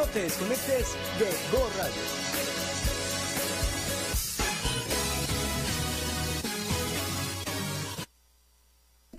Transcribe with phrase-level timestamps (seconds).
[0.00, 2.29] No te desconectes de Go Radio.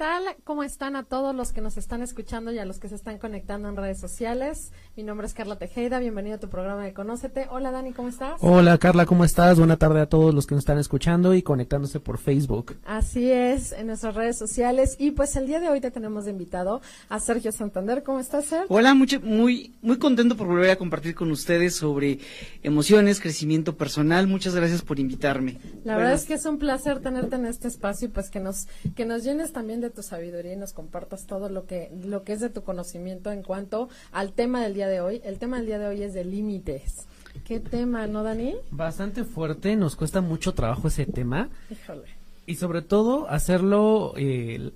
[0.02, 0.24] Tal?
[0.46, 3.20] ¿Cómo están a todos los que nos están escuchando y a los que se están
[3.20, 4.72] conectando en redes sociales?
[4.98, 7.46] Mi nombre es Carla Tejeda, bienvenido a tu programa de Conócete.
[7.52, 8.40] Hola Dani, ¿cómo estás?
[8.42, 9.60] Hola Carla, ¿cómo estás?
[9.60, 12.78] Buena tarde a todos los que nos están escuchando y conectándose por Facebook.
[12.84, 14.96] Así es, en nuestras redes sociales.
[14.98, 18.02] Y pues el día de hoy te tenemos de invitado a Sergio Santander.
[18.02, 18.76] ¿Cómo estás, Sergio?
[18.76, 22.18] Hola, mucho, muy, muy contento por volver a compartir con ustedes sobre
[22.64, 24.26] emociones, crecimiento personal.
[24.26, 25.60] Muchas gracias por invitarme.
[25.84, 28.68] La verdad es que es un placer tenerte en este espacio y pues que nos,
[28.96, 32.34] que nos llenes también de tu sabiduría y nos compartas todo lo que, lo que
[32.34, 35.22] es de tu conocimiento en cuanto al tema del día de hoy.
[35.24, 37.08] El tema del día de hoy es de límites.
[37.46, 38.56] ¿Qué tema, no, Dani?
[38.72, 41.50] Bastante fuerte, nos cuesta mucho trabajo ese tema.
[41.70, 42.08] Híjole.
[42.46, 44.72] Y sobre todo hacerlo eh,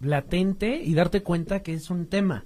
[0.00, 2.44] latente y darte cuenta que es un tema.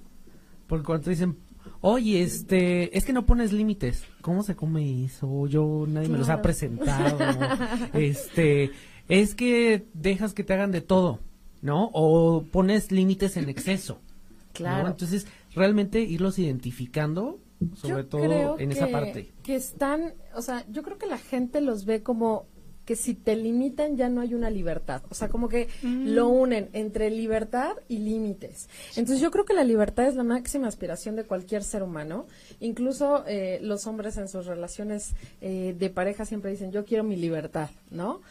[0.67, 1.37] Porque cuando te dicen,
[1.81, 4.05] oye, este, es que no pones límites.
[4.21, 5.47] ¿Cómo se come eso?
[5.47, 7.17] Yo, nadie me los ha presentado.
[7.93, 8.71] este,
[9.07, 11.19] es que dejas que te hagan de todo,
[11.61, 11.89] ¿no?
[11.93, 13.95] O pones límites en exceso.
[13.95, 14.53] ¿no?
[14.53, 14.87] Claro.
[14.87, 17.39] Entonces, realmente irlos identificando,
[17.75, 19.31] sobre Yo todo creo en esa parte.
[19.43, 22.45] Que están, o sea, yo creo que la gente los ve como
[22.89, 25.03] que si te limitan ya no hay una libertad.
[25.11, 28.67] O sea, como que lo unen entre libertad y límites.
[28.95, 32.25] Entonces yo creo que la libertad es la máxima aspiración de cualquier ser humano.
[32.59, 37.15] Incluso eh, los hombres en sus relaciones eh, de pareja siempre dicen, yo quiero mi
[37.15, 38.21] libertad, ¿no?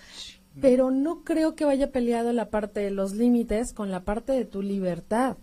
[0.60, 4.44] Pero no creo que vaya peleado la parte de los límites con la parte de
[4.44, 5.36] tu libertad.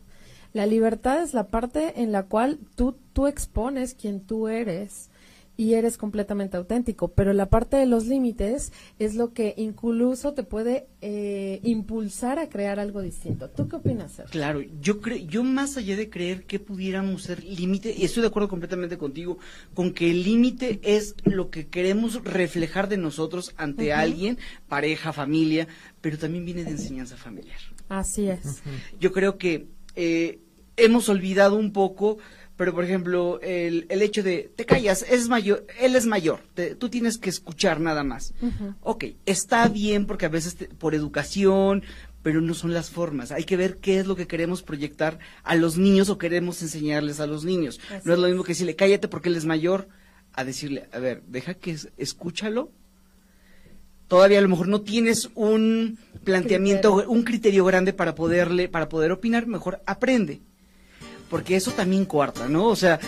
[0.53, 5.09] La libertad es la parte en la cual tú, tú expones quien tú eres
[5.57, 10.43] y eres completamente auténtico, pero la parte de los límites es lo que incluso te
[10.43, 13.49] puede eh, impulsar a crear algo distinto.
[13.49, 14.31] ¿Tú qué opinas, Sergio?
[14.31, 18.27] Claro, yo creo, yo más allá de creer que pudiéramos ser límite, y estoy de
[18.27, 19.37] acuerdo completamente contigo,
[19.73, 24.37] con que el límite es lo que queremos reflejar de nosotros ante alguien,
[24.67, 25.67] pareja, familia,
[26.01, 27.59] pero también viene de enseñanza familiar.
[27.89, 28.61] Así es.
[28.99, 30.39] Yo creo que eh,
[30.77, 32.17] hemos olvidado un poco,
[32.57, 36.75] pero por ejemplo, el, el hecho de, te callas, es mayor, él es mayor, te-
[36.75, 38.33] tú tienes que escuchar nada más.
[38.41, 38.75] Ujú.
[38.81, 41.83] Ok, está bien porque a veces te- por educación,
[42.23, 43.31] pero no son las formas.
[43.31, 47.19] Hay que ver qué es lo que queremos proyectar a los niños o queremos enseñarles
[47.19, 47.79] a los niños.
[47.89, 49.87] Así no es lo mismo que decirle, cállate porque él es mayor,
[50.33, 52.71] a decirle, a ver, deja que es- escúchalo.
[54.07, 57.11] Todavía a lo mejor no tienes un planteamiento, Criterio.
[57.11, 60.41] un criterio grande para poderle, para poder opinar, mejor aprende.
[61.29, 62.67] Porque eso también coarta, ¿no?
[62.67, 62.99] O sea,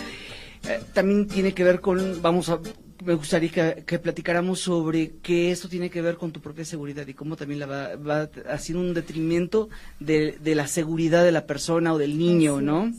[0.68, 2.60] eh, también tiene que ver con, vamos a,
[3.04, 7.06] me gustaría que, que platicáramos sobre que esto tiene que ver con tu propia seguridad
[7.06, 9.68] y cómo también la va, va haciendo un detrimento
[10.00, 12.92] de, de la seguridad de la persona o del niño, ¿no?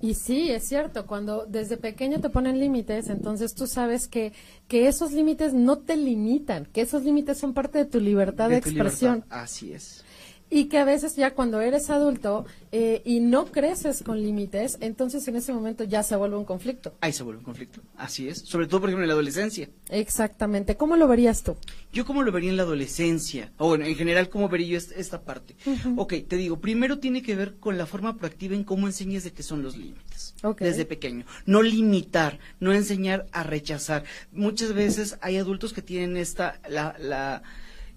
[0.00, 4.32] Y sí, es cierto, cuando desde pequeño te ponen límites, entonces tú sabes que,
[4.68, 8.60] que esos límites no te limitan, que esos límites son parte de tu libertad de,
[8.60, 9.14] tu expresión.
[9.14, 9.40] libertad.
[9.42, 10.04] Así es.
[10.50, 15.28] Y que a veces ya cuando eres adulto eh, y no creces con límites, entonces
[15.28, 16.94] en ese momento ya se vuelve un conflicto.
[17.02, 17.80] Ahí se vuelve un conflicto.
[17.96, 18.38] Así es.
[18.38, 19.68] Sobre todo, por ejemplo, en la adolescencia.
[19.90, 20.76] Exactamente.
[20.76, 21.56] ¿Cómo lo verías tú?
[21.92, 24.92] Yo cómo lo vería en la adolescencia, o bueno, en general cómo vería yo est-
[24.92, 25.54] esta parte.
[25.96, 29.32] Ok, te digo, primero tiene que ver con la forma proactiva en cómo enseñas de
[29.32, 30.34] qué son los límites.
[30.42, 30.62] Ok.
[30.62, 31.24] Desde pequeño.
[31.44, 34.04] No limitar, no enseñar a rechazar.
[34.32, 37.42] Muchas veces hay adultos que tienen esta, la, la,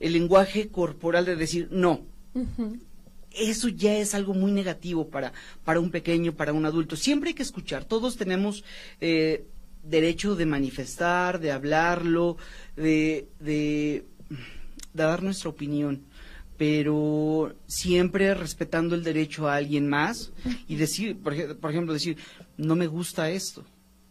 [0.02, 2.02] el lenguaje corporal de decir no.
[3.32, 5.32] Eso ya es algo muy negativo para,
[5.64, 6.96] para un pequeño, para un adulto.
[6.96, 7.86] Siempre hay que escuchar.
[7.86, 8.64] Todos tenemos
[9.00, 9.46] eh,
[9.84, 12.36] derecho de manifestar, de hablarlo,
[12.76, 14.06] de, de,
[14.94, 16.02] de dar nuestra opinión,
[16.58, 20.32] pero siempre respetando el derecho a alguien más
[20.68, 21.34] y decir, por
[21.72, 22.18] ejemplo, decir,
[22.58, 23.64] no me gusta esto.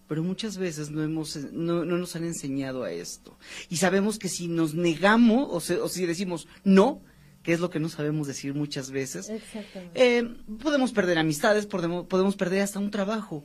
[0.09, 3.37] Pero muchas veces no, hemos, no, no nos han enseñado a esto.
[3.69, 7.01] Y sabemos que si nos negamos o, se- o si decimos no,
[7.43, 10.19] que es lo que no sabemos decir muchas veces, Exactamente.
[10.19, 13.45] eh, podemos perder amistades, podemos, podemos perder hasta un trabajo.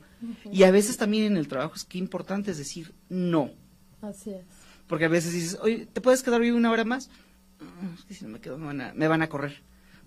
[0.52, 3.50] Y a veces también en el trabajo es que importante es decir no.
[4.02, 4.44] Así es.
[4.86, 7.08] Porque a veces dices, oye, ¿te puedes quedar hoy una hora más?
[7.58, 9.62] "Mm, Es que si no me quedo me van a, me van a correr.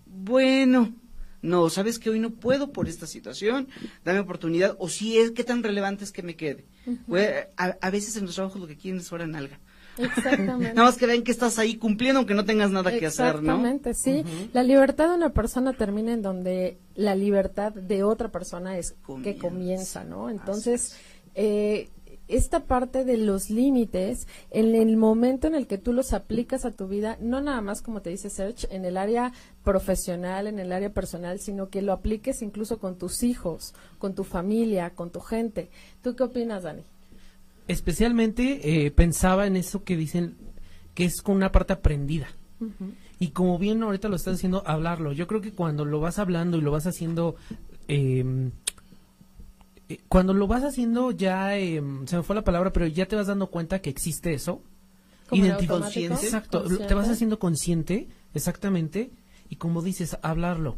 [0.05, 0.93] Bueno,
[1.41, 3.67] no, sabes que hoy no puedo por esta situación,
[4.05, 6.65] dame oportunidad, o si es, ¿qué tan relevante es que me quede?
[7.57, 9.59] A, a veces en los trabajos lo que quieren es hora nalga.
[9.99, 10.73] Exactamente.
[10.73, 13.55] Nada más que vean que estás ahí cumpliendo aunque no tengas nada que hacer, ¿no?
[13.55, 14.23] Exactamente, sí.
[14.53, 19.37] La libertad de una persona termina en donde la libertad de otra persona es que
[19.37, 20.03] Comienza.
[20.03, 20.29] ¿no?
[20.29, 20.95] Entonces,
[21.35, 21.89] eh,
[22.27, 26.71] esta parte de los límites, en el momento en el que tú los aplicas a
[26.71, 30.71] tu vida, no nada más como te dice Serge, en el área profesional, en el
[30.71, 35.19] área personal, sino que lo apliques incluso con tus hijos, con tu familia, con tu
[35.19, 35.69] gente.
[36.03, 36.83] ¿Tú qué opinas, Dani?
[37.69, 40.35] Especialmente eh, pensaba en eso que dicen
[40.93, 42.27] que es con una parte aprendida.
[43.19, 45.13] Y como bien ahorita lo estás haciendo, hablarlo.
[45.13, 47.35] Yo creo que cuando lo vas hablando y lo vas haciendo,
[47.87, 48.51] em,
[49.87, 53.15] eh, cuando lo vas haciendo ya, em, se me fue la palabra, pero ya te
[53.15, 54.61] vas dando cuenta que existe eso.
[55.29, 56.85] Como en Identifi- automático, Exacto, consciente.
[56.87, 59.11] te vas haciendo consciente, exactamente,
[59.49, 60.77] y como dices, hablarlo.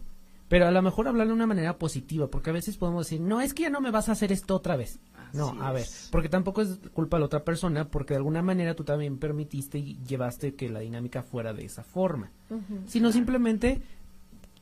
[0.51, 3.39] Pero a lo mejor hablarlo de una manera positiva, porque a veces podemos decir, no,
[3.39, 4.99] es que ya no me vas a hacer esto otra vez.
[5.31, 6.09] no, a ver, es.
[6.11, 9.79] porque tampoco es culpa de la otra persona, porque de alguna manera tú también permitiste
[9.79, 12.31] y llevaste que la dinámica fuera de esa forma.
[12.85, 13.81] Sino simplemente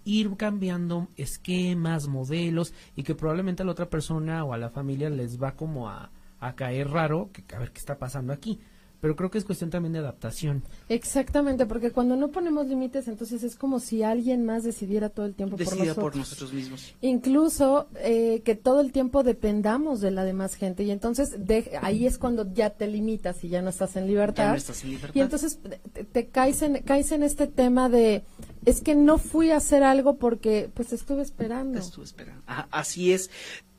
[0.05, 5.09] ir cambiando esquemas, modelos, y que probablemente a la otra persona o a la familia
[5.09, 8.59] les va como a, a caer raro, que a ver qué está pasando aquí.
[9.01, 10.61] Pero creo que es cuestión también de adaptación.
[10.89, 15.35] Exactamente, porque cuando no ponemos límites, entonces es como si alguien más decidiera todo el
[15.35, 15.95] tiempo por nosotros.
[15.95, 16.93] por nosotros mismos.
[17.01, 22.05] Incluso eh, que todo el tiempo dependamos de la demás gente y entonces de- ahí
[22.05, 24.43] es cuando ya te limitas y ya no estás en libertad.
[24.43, 25.15] Ya no estás en libertad.
[25.15, 25.59] Y entonces
[25.93, 28.23] te, te caes, en, caes en este tema de,
[28.65, 31.79] es que no fui a hacer algo porque pues estuve esperando.
[31.79, 32.43] Te estuve esperando.
[32.47, 33.29] Ajá, así es.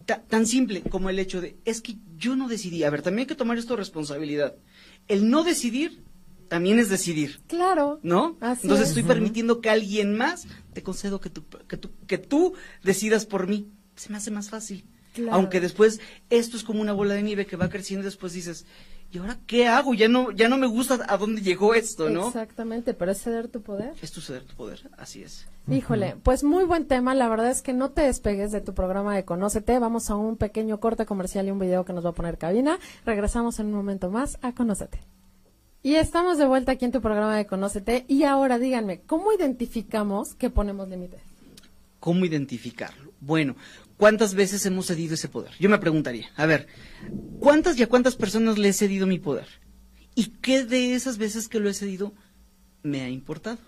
[0.06, 2.84] Ta- tan simple como el hecho de, es que yo no decidí.
[2.84, 4.54] A ver, también hay que tomar esto responsabilidad.
[5.10, 6.04] El no decidir
[6.48, 7.40] también es decidir.
[7.46, 8.00] Claro.
[8.02, 8.36] ¿No?
[8.40, 8.88] Así Entonces es.
[8.90, 13.46] estoy permitiendo que alguien más te concedo que tú, que tú, que tú decidas por
[13.46, 13.70] mí.
[13.96, 14.84] Se me hace más fácil.
[15.12, 15.34] Claro.
[15.34, 18.66] Aunque después esto es como una bola de nieve que va creciendo y después dices,
[19.12, 19.94] ¿y ahora qué hago?
[19.94, 22.28] Ya no, ya no me gusta a dónde llegó esto, ¿no?
[22.28, 23.94] Exactamente, pero es ceder tu poder.
[24.02, 25.46] Es tu ceder tu poder, así es.
[25.68, 27.14] Híjole, pues muy buen tema.
[27.14, 29.78] La verdad es que no te despegues de tu programa de Conócete.
[29.78, 32.78] Vamos a un pequeño corte comercial y un video que nos va a poner cabina.
[33.04, 35.00] Regresamos en un momento más a Conócete.
[35.82, 38.04] Y estamos de vuelta aquí en tu programa de Conócete.
[38.06, 41.20] Y ahora díganme, ¿cómo identificamos que ponemos límites?
[42.00, 43.12] ¿Cómo identificarlo?
[43.20, 43.56] Bueno,
[44.00, 45.52] ¿cuántas veces hemos cedido ese poder?
[45.60, 46.66] Yo me preguntaría, a ver,
[47.38, 49.46] ¿cuántas y a cuántas personas le he cedido mi poder?
[50.14, 52.14] ¿Y qué de esas veces que lo he cedido
[52.82, 53.58] me ha importado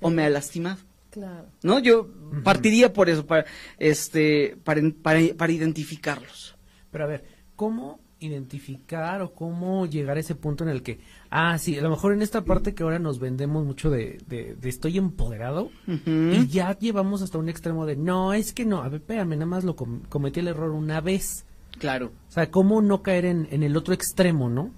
[0.00, 0.78] o me ha lastimado?
[1.10, 1.46] Claro.
[1.62, 1.78] ¿No?
[1.78, 2.10] Yo
[2.42, 3.46] partiría por eso, para,
[3.78, 6.56] este, para, para, para identificarlos.
[6.90, 10.98] Pero a ver, ¿cómo identificar o cómo llegar a ese punto en el que,
[11.30, 14.54] ah, sí, a lo mejor en esta parte que ahora nos vendemos mucho de, de,
[14.60, 18.88] de estoy empoderado y ya llevamos hasta un extremo de, no, es que no, a
[18.88, 21.44] ver, espérame, nada más lo com- cometí el error una vez.
[21.78, 22.12] Claro.
[22.28, 24.72] O sea, ¿cómo no caer en, en el otro extremo, no?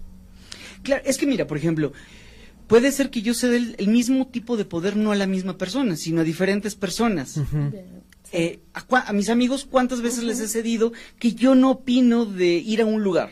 [0.83, 1.93] Claro, es que mira, por ejemplo,
[2.67, 5.57] puede ser que yo ceda el, el mismo tipo de poder no a la misma
[5.57, 7.41] persona, sino a diferentes personas.
[8.33, 12.25] Eh, a, cua- a mis amigos, ¿cuántas veces les he cedido que yo no opino
[12.27, 13.31] de ir a un lugar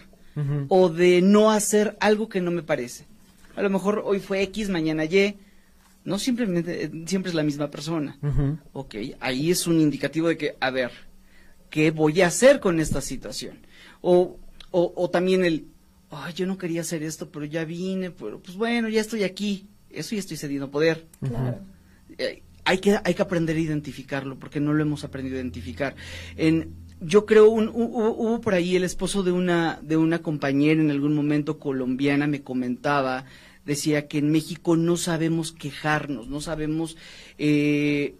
[0.68, 3.04] o de no hacer algo que no me parece?
[3.56, 5.36] A lo mejor hoy fue X, mañana Y.
[6.04, 8.16] No simplemente, eh, siempre es la misma persona.
[8.22, 8.56] Ujú.
[8.72, 10.90] Ok, ahí es un indicativo de que, a ver,
[11.70, 13.58] ¿qué voy a hacer con esta situación?
[14.00, 14.36] O,
[14.70, 15.66] o, o también el,
[16.10, 19.66] ay, yo no quería hacer esto, pero ya vine, pero pues bueno, ya estoy aquí.
[19.90, 21.06] Eso ya estoy cediendo poder.
[21.20, 21.58] Claro.
[22.16, 25.94] Eh, hay que hay que aprender a identificarlo porque no lo hemos aprendido a identificar.
[26.36, 30.18] En yo creo un, hu- hubo, hubo por ahí el esposo de una de una
[30.20, 33.24] compañera en algún momento colombiana me comentaba
[33.64, 36.96] decía que en México no sabemos quejarnos no sabemos
[37.38, 38.14] eh,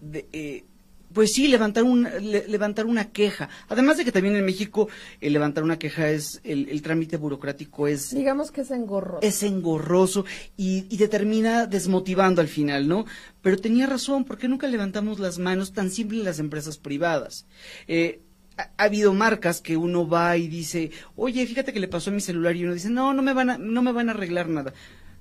[0.00, 0.64] de- eh,
[1.12, 4.88] pues sí levantar un le- levantar una queja además de que también en México
[5.20, 9.26] el levantar una queja es el, el trámite burocrático es Digamos que es engorroso.
[9.26, 10.24] es engorroso
[10.56, 13.06] y, y te termina desmotivando al final, ¿no?
[13.42, 17.46] Pero tenía razón, ¿por qué nunca levantamos las manos tan simple en las empresas privadas?
[17.88, 18.20] Eh,
[18.56, 22.12] ha, ha habido marcas que uno va y dice, oye, fíjate que le pasó a
[22.12, 24.48] mi celular y uno dice, no, no me van a, no me van a arreglar
[24.48, 24.72] nada.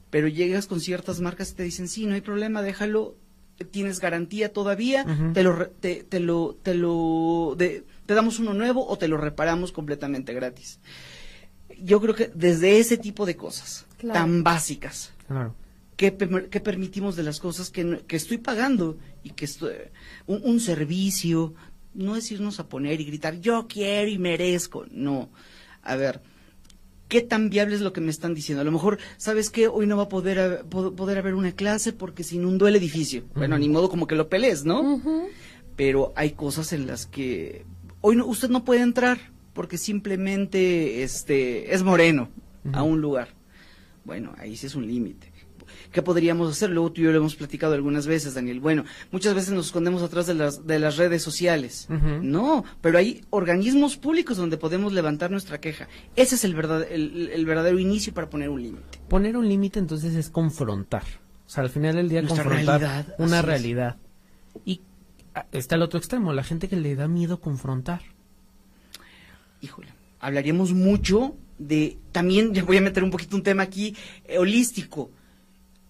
[0.09, 3.15] Pero llegas con ciertas marcas y te dicen, sí, no hay problema, déjalo,
[3.65, 8.53] tienes garantía todavía, te lo, re- te, te lo, te lo, de- te damos uno
[8.53, 10.79] nuevo o te lo reparamos completamente gratis.
[11.81, 14.19] Yo creo que desde ese tipo de cosas Claro.
[14.19, 15.55] tan básicas Claro.
[15.95, 19.73] que, per- que permitimos de las cosas que estoy pagando y que estoy,
[20.27, 21.53] un, un servicio,
[21.93, 25.29] no es irnos a poner y gritar yo quiero y merezco, no.
[25.83, 26.21] A ver,
[27.09, 28.61] ¿qué tan viable es lo que me están diciendo?
[28.61, 29.67] A lo mejor, ¿sabes qué?
[29.67, 32.75] Hoy no va a poder, haber- po- poder haber una clase porque se inundó el
[32.77, 33.23] edificio.
[33.35, 35.01] Bueno, ni modo como que lo pelees, ¿no?
[35.75, 37.65] Pero hay cosas en las que
[38.01, 39.17] hoy no, usted no puede entrar
[39.53, 42.29] porque simplemente este es moreno
[42.73, 43.29] a un lugar.
[44.05, 45.31] Bueno, ahí sí es un límite.
[45.91, 46.69] ¿Qué podríamos hacer?
[46.69, 48.59] Luego tú y yo lo hemos platicado algunas veces, Daniel.
[48.59, 51.87] Bueno, muchas veces nos escondemos atrás de las, de las redes sociales.
[51.89, 55.87] No, pero hay organismos públicos donde podemos levantar nuestra queja.
[56.15, 58.99] Ese es el, verdad, el, el verdadero inicio para poner un límite.
[59.07, 61.03] Poner un límite entonces es confrontar.
[61.47, 63.45] O sea, al final del día Nuestra confrontar realidad, una es.
[63.45, 63.97] realidad.
[64.65, 64.81] Y
[65.33, 68.01] ah, está el otro extremo, la gente que le da miedo confrontar.
[69.61, 69.87] Híjole,
[70.19, 75.09] hablaríamos mucho de también voy a meter un poquito un tema aquí eh, holístico.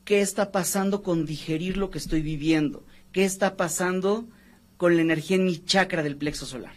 [0.10, 2.84] ¿Qué está pasando con digerir lo que estoy viviendo?
[3.12, 4.26] ¿Qué está pasando
[4.76, 6.74] con la energía en mi chakra del plexo solar?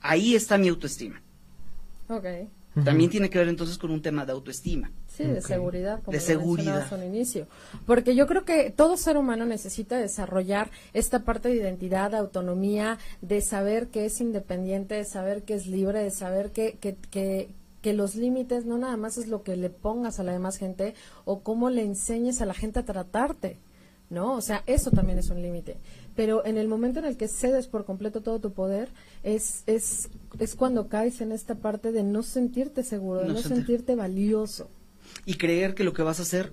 [0.00, 1.22] Ahí está mi autoestima.
[2.08, 2.24] Ok.
[2.84, 4.90] También tiene que ver entonces con un tema de autoestima.
[5.06, 6.92] Sí, de seguridad, como De lo seguridad.
[6.92, 7.46] al inicio.
[7.86, 12.98] Porque yo creo que todo ser humano necesita desarrollar esta parte de identidad, de autonomía,
[13.22, 17.50] de saber que es independiente, de saber que es libre, de saber que, que, que,
[17.84, 20.94] que los límites no nada más es lo que le pongas a la demás gente
[21.26, 23.58] o cómo le enseñes a la gente a tratarte.
[24.10, 24.34] ¿no?
[24.34, 25.76] O sea, eso también es un límite.
[26.14, 28.88] Pero en el momento en el que cedes por completo todo tu poder,
[29.22, 33.38] es, es, es cuando caes en esta parte de no sentirte seguro, de No no,
[33.40, 34.68] sentir- sentirte valioso.
[35.26, 36.52] Y creer que lo que vas a hacer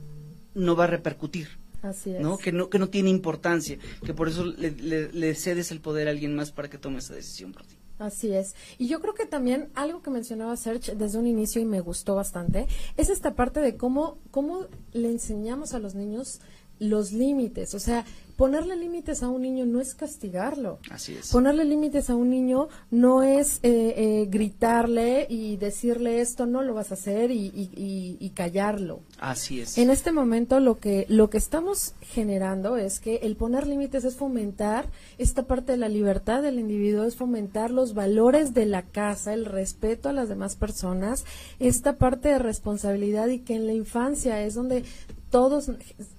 [0.55, 1.47] no va a repercutir.
[1.81, 2.21] Así es.
[2.21, 2.37] ¿no?
[2.37, 6.07] Que no que no tiene importancia, que por eso le, le- le cedes el poder
[6.07, 7.75] a alguien más para que tome esa decisión por ti.
[8.01, 8.55] Así es.
[8.79, 12.15] Y yo creo que también algo que mencionaba Serge desde un inicio y me gustó
[12.15, 12.67] bastante
[12.97, 16.41] es esta parte de cómo, cómo le enseñamos a los niños
[16.81, 17.73] los límites.
[17.75, 18.03] O sea,
[18.35, 20.79] ponerle límites a un niño no es castigarlo.
[20.89, 21.29] Así es.
[21.31, 26.73] Ponerle límites a un niño no es eh, eh, gritarle y decirle esto no lo
[26.73, 29.01] vas a hacer y, y- y- y callarlo.
[29.19, 29.77] Así es.
[29.77, 34.15] En este momento lo que lo que estamos generando es que el poner límites es
[34.15, 34.87] fomentar
[35.19, 39.45] esta parte de la libertad del individuo, es fomentar los valores de la casa, el
[39.45, 41.25] respeto a las demás personas,
[41.59, 44.83] esta parte de responsabilidad y que en la infancia es donde
[45.29, 45.69] todos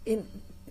[0.05, 0.23] en-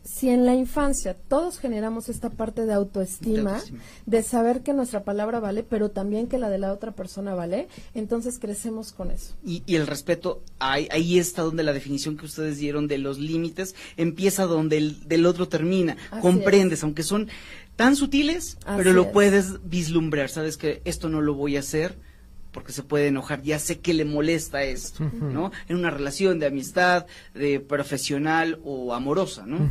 [0.03, 3.79] si en la infancia todos generamos esta parte de autoestima, De autoestima.
[4.05, 7.67] de saber que nuestra palabra vale, pero también que la de la otra persona vale,
[7.93, 9.35] entonces crecemos con eso.
[9.45, 13.19] Y, y el respeto, ahí, ahí está donde la definición que ustedes dieron de los
[13.19, 15.97] límites empieza donde el del otro termina.
[16.09, 17.27] Así Comprendes, aunque son
[17.75, 19.07] tan sutiles, Así pero lo es.
[19.09, 20.29] puedes vislumbrar.
[20.29, 21.95] Sabes que esto no lo voy a hacer
[22.51, 23.41] porque se puede enojar.
[23.41, 25.03] Ya sé que le molesta esto.
[25.19, 25.51] ¿no?
[25.67, 29.69] En una relación de amistad, de profesional o amorosa, ¿no?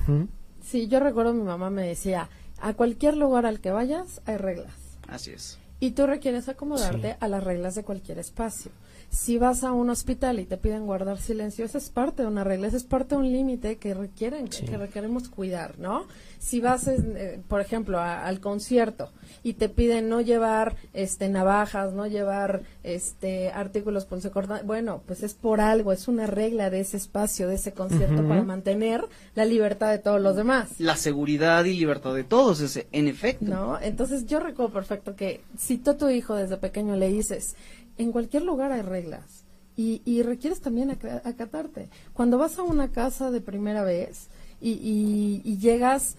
[0.64, 2.28] Sí, yo recuerdo mi mamá me decía,
[2.60, 4.72] a cualquier lugar al que vayas hay reglas.
[5.08, 5.58] Así es.
[5.80, 7.16] Y tú requieres acomodarte Sí.
[7.20, 8.70] a las reglas de cualquier espacio.
[9.08, 12.44] Si vas a un hospital y te piden guardar silencio, esa es parte de una
[12.44, 14.64] regla, esa es parte de un límite que requieren, Sí.
[14.66, 16.06] que requeremos cuidar, ¿no?
[16.42, 19.10] Si vas, eh, por ejemplo, a- al concierto
[19.42, 25.34] y te piden no llevar este navajas, no llevar este artículos punzocortantes, bueno, pues es
[25.34, 29.04] por algo, es una regla de ese espacio, de ese concierto para mantener
[29.34, 30.70] la libertad de todos los demás.
[30.80, 33.44] La seguridad y libertad de todos, ese, en efecto.
[33.44, 33.78] ¿No?
[33.78, 37.54] Entonces yo recuerdo perfecto que si tú a tu hijo desde pequeño le dices,
[37.98, 39.44] en cualquier lugar hay reglas
[39.76, 41.90] y, y requieres también aca- acatarte.
[42.14, 44.28] Cuando vas a una casa de primera vez
[44.60, 46.16] y, y- y llegas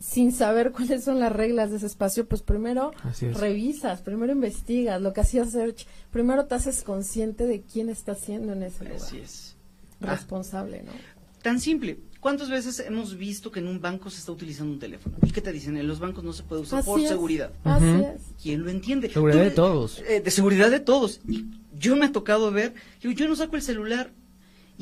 [0.00, 3.38] sin saber cuáles son las reglas de ese espacio, pues primero es.
[3.38, 8.52] revisas, primero investigas, lo que hacía Search, primero te hacies consciente de quién está haciendo
[8.52, 9.00] en ese lugar.
[9.00, 9.56] Así es.
[10.00, 10.90] Ah, Responsable, ¿no?
[11.42, 11.98] Tan simple.
[12.18, 15.16] ¿Cuántas veces hemos visto que en un banco se está utilizando un teléfono?
[15.24, 15.76] ¿Y qué te dicen?
[15.76, 17.52] En los bancos no se puede usar Así por es, seguridad.
[17.64, 18.20] Así es.
[18.40, 19.08] ¿Quién lo entiende?
[19.10, 20.02] Seguridad Tú- de todos.
[20.08, 21.20] eh, de seguridad de todos.
[21.28, 21.46] Y
[21.76, 24.12] yo me ha tocado ver, digo, yo no saco el celular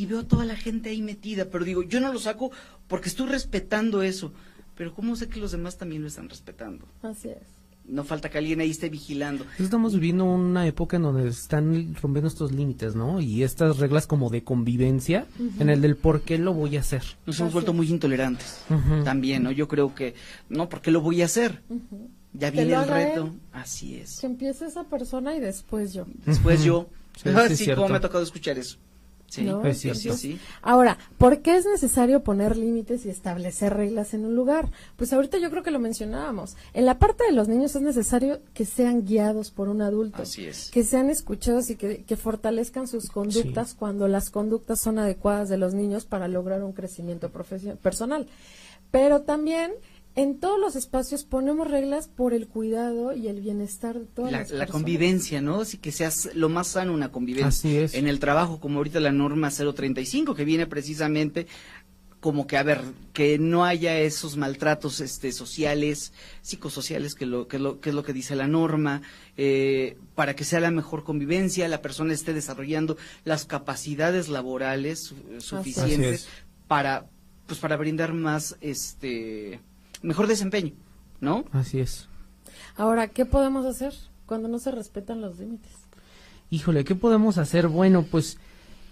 [0.00, 2.50] y veo a toda la gente ahí metida, pero digo, yo no lo saco
[2.88, 4.32] porque estoy respetando eso.
[4.74, 6.86] Pero ¿cómo sé que los demás también lo están respetando?
[7.02, 7.36] Así es.
[7.84, 9.44] No falta que alguien ahí esté vigilando.
[9.58, 13.20] Estamos viviendo una época en donde están rompiendo estos límites, ¿no?
[13.20, 15.26] Y estas reglas como de convivencia,
[15.58, 17.02] en el del por qué lo voy a hacer.
[17.26, 17.76] Nos hemos vuelto es.
[17.76, 18.62] muy intolerantes.
[19.04, 19.50] También, ¿no?
[19.50, 20.14] Yo creo que,
[20.48, 21.60] no, ¿por qué lo voy a hacer?
[22.32, 23.26] Ya viene el reto.
[23.26, 23.40] él.
[23.52, 24.18] Así es.
[24.20, 26.06] Que empiece esa persona y después yo.
[26.24, 26.88] Después yo.
[27.22, 28.78] Sí, sí, cómo me ha tocado escuchar eso.
[29.30, 29.64] Sí, ¿no?
[29.64, 30.00] es sí, cierto.
[30.00, 30.40] sí, Entonces, sí.
[30.60, 34.68] Ahora, ¿por qué es necesario poner límites y establecer reglas en un lugar?
[34.96, 36.56] Pues ahorita yo creo que lo mencionábamos.
[36.74, 40.22] En la parte de los niños es necesario que sean guiados por un adulto.
[40.22, 40.70] Así es.
[40.72, 45.58] Que sean escuchados y que, que fortalezcan sus conductas cuando las conductas son adecuadas de
[45.58, 48.26] los niños para lograr un crecimiento profesio- personal.
[48.90, 49.70] Pero también
[50.16, 54.38] en todos los espacios ponemos reglas por el cuidado y el bienestar de todas La,
[54.38, 54.70] las la personas.
[54.72, 55.60] convivencia, ¿no?
[55.60, 57.48] Así que seas lo más sano una convivencia.
[57.48, 57.94] Así es.
[57.94, 61.46] En el trabajo, como ahorita la norma 035, que viene precisamente
[62.18, 62.82] como que, a ver,
[63.14, 66.12] que no haya esos maltratos este, sociales,
[66.42, 69.00] psicosociales, que, lo, que, lo, que es lo que dice la norma,
[69.38, 75.16] eh, para que sea la mejor convivencia, la persona esté desarrollando las capacidades laborales su-
[75.40, 76.28] suficientes es.
[76.68, 77.06] para,
[77.46, 79.60] pues, para brindar más, este,
[80.02, 80.72] mejor desempeño,
[81.20, 81.44] ¿no?
[81.52, 82.08] Así es.
[82.76, 83.92] Ahora, ¿qué podemos hacer
[84.26, 85.72] cuando no se respetan los límites?
[86.50, 87.68] Híjole, ¿qué podemos hacer?
[87.68, 88.38] Bueno, pues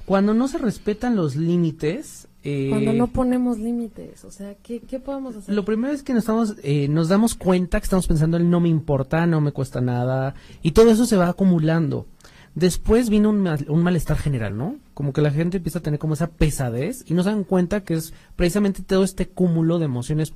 [0.05, 5.01] cuando no se respetan los límites, eh, Cuando no ponemos límites, o sea, ¿qué, qué
[5.01, 5.55] podemos hacer?
[5.55, 8.61] lo primero es que nos, estamos, eh, nos damos cuenta que estamos pensando en no
[8.61, 12.07] me importa, no me cuesta nada, y todo eso se va acumulando.
[12.55, 14.77] después vino un, mal- un malestar general, ¿no?
[14.95, 17.83] Como que la gente empieza a tener como esa pesadez y no se dan cuenta
[17.85, 20.33] que es precisamente todo este cúmulo de emociones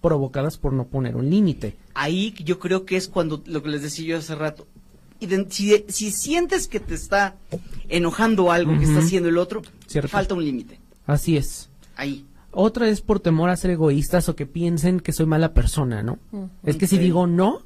[0.00, 1.76] provocadas por no poner un límite.
[1.94, 4.66] Ahí yo creo que es cuando, lo que les decía yo hace rato,
[5.48, 7.36] si, si sientes que te está
[7.88, 10.08] enojando algo que está haciendo el otro, Cierto.
[10.08, 10.78] falta un límite.
[11.06, 11.68] Así es.
[11.96, 12.24] Ahí.
[12.52, 16.18] Otra es por temor a ser egoístas o que piensen que soy mala persona, ¿no?
[16.64, 17.62] Es que si digo no,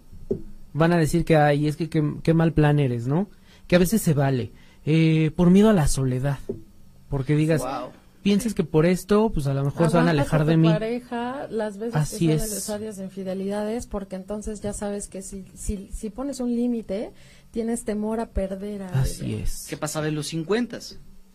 [0.73, 3.29] van a decir que, ay, es que qué, qué mal plan eres, ¿no?
[3.67, 4.51] Que a veces se vale.
[4.85, 6.39] Eh, por miedo a la soledad.
[7.09, 7.93] Porque digas, Wow.
[8.25, 10.69] Pienses que por esto, pues a lo mejor se van a alejar tu de mí.
[10.69, 12.41] pareja las veces Así que es.
[12.41, 17.13] son necesarias de infidelidades, porque entonces ya sabes que si, si, si pones un límite,
[17.53, 19.41] tienes temor a perder a Así alguien.
[19.43, 19.67] es.
[19.71, 20.81] ¿Qué pasaba en los 50?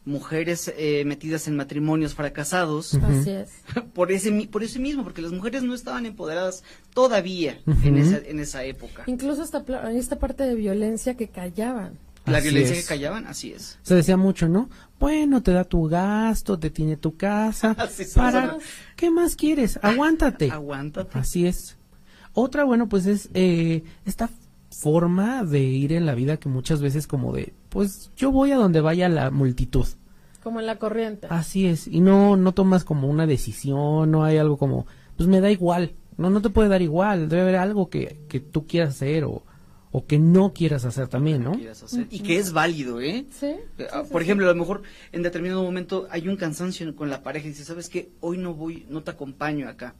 [0.06, 3.50] Mujeres eh, metidas en matrimonios fracasados Así es.
[3.94, 6.64] por ese mi- por ese mismo, porque las mujeres no estaban empoderadas
[6.96, 9.04] todavía en esa en esa época.
[9.06, 12.00] Incluso esta, esta parte de violencia que callaban.
[12.30, 12.84] La Así violencia es.
[12.84, 13.80] que callaban, así es.
[13.82, 14.70] Se decía mucho, ¿no?
[15.00, 17.72] Bueno, te da tu gasto, te tiene tu casa.
[17.78, 18.58] Así para
[18.96, 19.80] ¿Qué más quieres?
[19.82, 20.52] Aguántate.
[20.52, 21.18] Aguántate.
[21.18, 21.78] Así es.
[22.34, 24.30] Otra, bueno, pues es eh, esta
[24.72, 28.58] forma de ir en la vida que muchas veces como de, pues yo voy a
[28.58, 29.88] donde vaya la multitud.
[30.44, 31.28] Como en la corriente.
[31.30, 31.88] Así es.
[31.88, 34.86] Y no, no tomas como una decisión, no hay algo como,
[35.18, 35.94] pues me da igual.
[36.18, 37.30] No, no te puede dar igual.
[37.30, 39.44] Debe haber algo que, que tú quieras hacer o,
[39.92, 41.54] o que no quieras hacer también, ¿no?
[41.84, 42.08] hacer.
[42.12, 43.26] Y que es válido, ¿eh?
[43.32, 43.48] Sí.
[43.48, 44.26] Eh, sí, ah, sí, Por sí.
[44.26, 47.64] ejemplo, a lo mejor en determinado momento hay un cansancio con la pareja y dice,
[47.66, 48.12] ¿sabes qué?
[48.20, 49.96] Hoy no voy, no te acompaño acá.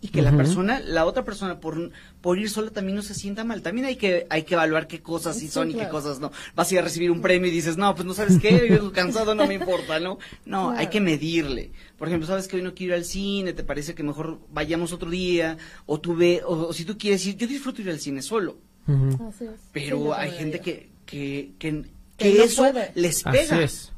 [0.00, 1.90] Y que la persona, la otra persona, por,
[2.20, 3.62] por ir sola también no se sienta mal.
[3.62, 6.30] También hay que, hay que evaluar qué cosas sí Sí, son y qué cosas no.
[6.54, 8.92] Vas a ir a recibir un premio y dices, no, pues no sabes qué, yo
[8.92, 10.18] cansado, no me importa, ¿no?
[10.46, 10.78] No, Claro.
[10.78, 11.72] hay que medirle.
[11.98, 14.92] Por ejemplo, sabes que hoy no quiero ir al cine, te parece que mejor vayamos
[14.92, 15.56] otro día,
[15.86, 18.58] o tú ve, o, o si tú quieres ir, yo disfruto ir al cine solo.
[19.28, 19.60] Así es.
[19.72, 21.82] Pero hay gente que, que, que,
[22.16, 23.62] Que que no eso les Así pega.
[23.62, 23.92] es.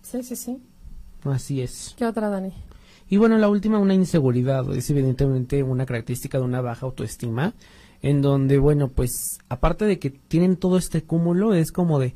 [0.00, 0.56] Sí, sí, sí.
[1.24, 1.94] Así es.
[1.98, 2.52] ¿Qué otra, Dani?
[3.12, 7.52] Y bueno, la última, una inseguridad, es evidentemente una característica de una baja autoestima,
[8.00, 12.14] en donde, bueno, pues aparte de que tienen todo este cúmulo, es como de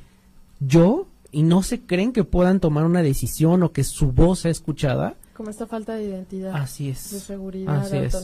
[0.59, 4.51] yo, y no se creen que puedan tomar una decisión o que su voz sea
[4.51, 5.17] escuchada.
[5.35, 6.57] Como esta falta de identidad.
[6.57, 7.11] Así es.
[7.11, 8.15] De seguridad, Así de es.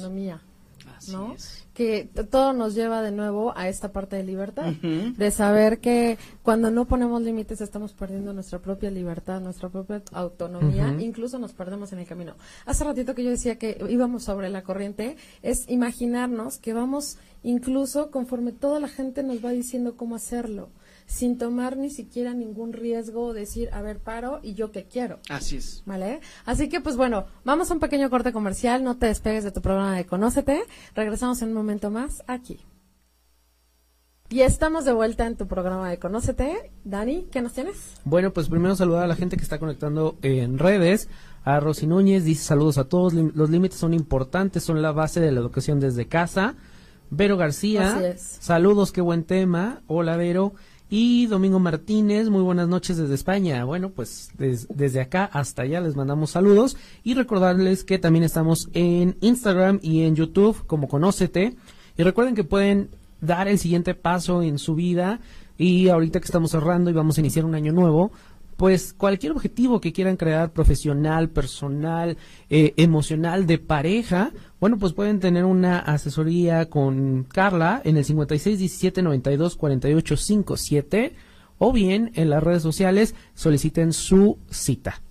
[1.02, 1.34] Así ¿no?
[1.34, 1.64] es.
[1.74, 6.70] Que todo nos lleva de nuevo a esta parte de libertad, de saber que cuando
[6.70, 12.00] no ponemos límites estamos perdiendo nuestra propia libertad, nuestra propia autonomía, incluso nos perdemos en
[12.00, 12.34] el camino.
[12.66, 18.10] Hace ratito que yo decía que íbamos sobre la corriente, es imaginarnos que vamos incluso
[18.10, 20.68] conforme toda la gente nos va diciendo cómo hacerlo,
[21.06, 25.18] sin tomar ni siquiera ningún riesgo o decir, a ver, paro y yo qué quiero.
[25.28, 25.82] Así es.
[25.86, 26.20] ¿Vale?
[26.44, 28.82] Así que, pues bueno, vamos a un pequeño corte comercial.
[28.84, 30.62] No te despegues de tu programa de Conócete.
[30.94, 32.60] Regresamos en un momento más aquí.
[34.28, 36.72] Y estamos de vuelta en tu programa de Conócete.
[36.84, 37.76] Dani, ¿qué nos tienes?
[38.04, 41.10] Bueno, pues primero saludar a la gente que está conectando en redes.
[41.44, 43.12] A Rosy Núñez dice saludos a todos.
[43.12, 46.54] Los límites son importantes, son la base de la educación desde casa.
[47.10, 48.22] Vero García, Así es.
[48.40, 49.82] saludos, qué buen tema.
[49.86, 50.54] Hola Vero.
[50.94, 53.64] Y Domingo Martínez, muy buenas noches desde España.
[53.64, 58.68] Bueno, pues des- desde acá hasta allá les mandamos saludos y recordarles que también estamos
[58.74, 61.56] en Instagram y en YouTube como Conócete.
[61.96, 62.90] Y recuerden que pueden
[63.22, 65.20] dar el siguiente paso en su vida
[65.56, 68.12] y ahorita que estamos cerrando y vamos a iniciar un año nuevo,
[68.62, 72.16] pues cualquier objetivo que quieran crear profesional, personal,
[72.48, 78.60] eh, emocional, de pareja, bueno, pues pueden tener una asesoría con Carla en el 56
[78.60, 81.12] 17 92 48 57
[81.58, 85.02] o bien en las redes sociales soliciten su cita.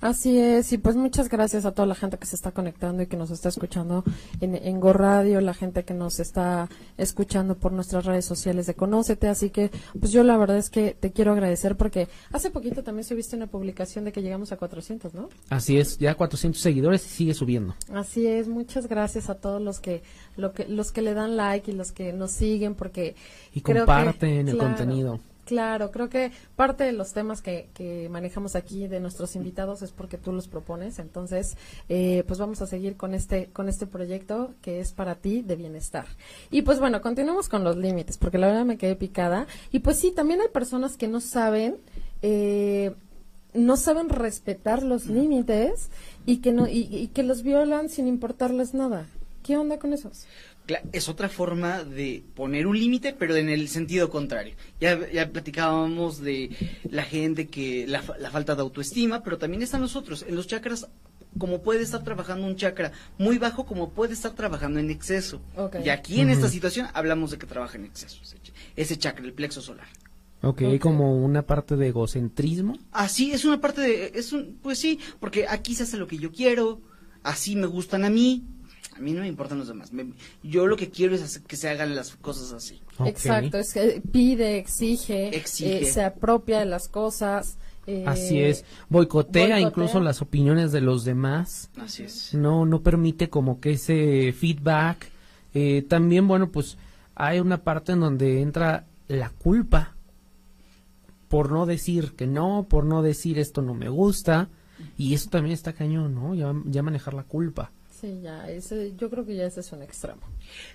[0.00, 3.06] Así es, y pues muchas gracias a toda la gente que se está conectando y
[3.06, 4.02] que nos está escuchando
[4.40, 8.74] en, en Go Radio, la gente que nos está escuchando por nuestras redes sociales de
[8.74, 12.82] Conócete, así que pues yo la verdad es que te quiero agradecer porque hace poquito
[12.82, 15.28] también subiste una publicación de que llegamos a 400, ¿no?
[15.50, 17.74] Así es, ya 400 seguidores y sigue subiendo.
[17.92, 20.02] Así es, muchas gracias a todos los que,
[20.38, 23.16] lo que los que le dan like y los que nos siguen porque
[23.54, 25.20] Y creo que- comparten el claro, contenido.
[25.50, 29.90] Claro, creo que parte de los temas que, que manejamos aquí de nuestros invitados es
[29.90, 31.56] porque tú los propones, entonces
[31.88, 35.56] eh, pues vamos a seguir con este con este proyecto que es para ti de
[35.56, 36.06] bienestar.
[36.52, 39.98] Y pues bueno, continuamos con los límites porque la verdad me quedé picada y pues
[39.98, 41.78] sí, también hay personas que no saben
[42.22, 42.94] eh,
[43.52, 45.90] no saben respetar los límites
[46.26, 49.08] y que no y, y que los violan sin importarles nada.
[49.42, 50.26] ¿Qué onda con esos?
[50.92, 54.54] Es otra forma de poner un límite, pero en el sentido contrario.
[54.80, 56.50] Ya, ya platicábamos de
[56.90, 60.24] la gente que la, fa- la falta de autoestima, pero también están los otros.
[60.28, 60.88] En los chakras,
[61.38, 65.40] como puede estar trabajando un chakra muy bajo, como puede estar trabajando en exceso.
[65.56, 65.76] Ok.
[65.84, 66.36] Y aquí en Ujú.
[66.38, 69.86] esta situación hablamos de que trabaja en exceso ese, ch- ese chakra, el plexo solar.
[70.42, 70.78] Ok, Ok.
[70.80, 72.78] como una parte de egocentrismo.
[72.92, 76.16] Así es una parte de, es un, pues sí, porque aquí se hace lo que
[76.18, 76.80] yo quiero,
[77.22, 78.42] así me gustan a mí,
[79.00, 79.92] a mí no me importan los demás.
[79.92, 82.80] Me- yo lo que quiero es hacer que se hagan las cosas así.
[83.06, 85.82] Exacto, es que pide, exige, Exige.
[85.82, 87.56] eh, se apropia de las cosas.
[87.86, 88.64] eh, Así es.
[88.90, 89.60] Boicotea, boicotea.
[89.60, 91.70] incluso las opiniones de los demás.
[91.78, 92.34] Así es.
[92.34, 95.10] No, no permite como que ese feedback.
[95.54, 96.76] Eh, también, bueno, pues
[97.14, 99.96] hay una parte en donde entra la culpa
[101.28, 104.48] por no decir que no, por no decir esto no me gusta.
[104.96, 106.34] Y eso también está cañón, ¿no?
[106.34, 107.70] Ya, ya manejar la culpa.
[108.00, 110.22] Sí, ya, ese, yo creo que ya ese es un extremo.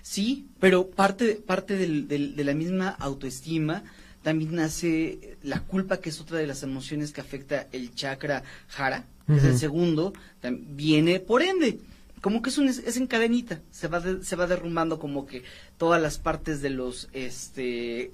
[0.02, 3.82] Sí, pero parte, parte del- del- de la misma autoestima
[4.22, 9.06] también nace la culpa, que es otra de las emociones que afecta el chakra jara,
[9.26, 10.12] que es el segundo,
[10.50, 11.80] viene por ende.
[12.20, 15.42] Como que es, un, es en cadenita, se va, de- se va derrumbando como que
[15.78, 18.12] todas las partes de los este,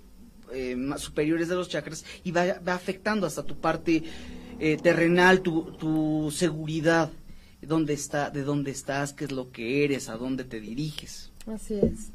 [0.53, 4.03] eh, más superiores de los chakras y va, va afectando hasta tu parte
[4.59, 7.11] eh, terrenal, tu, tu seguridad,
[7.67, 11.31] dónde está, de dónde estás, qué es lo que eres, a dónde te diriges.
[11.47, 12.11] Así es.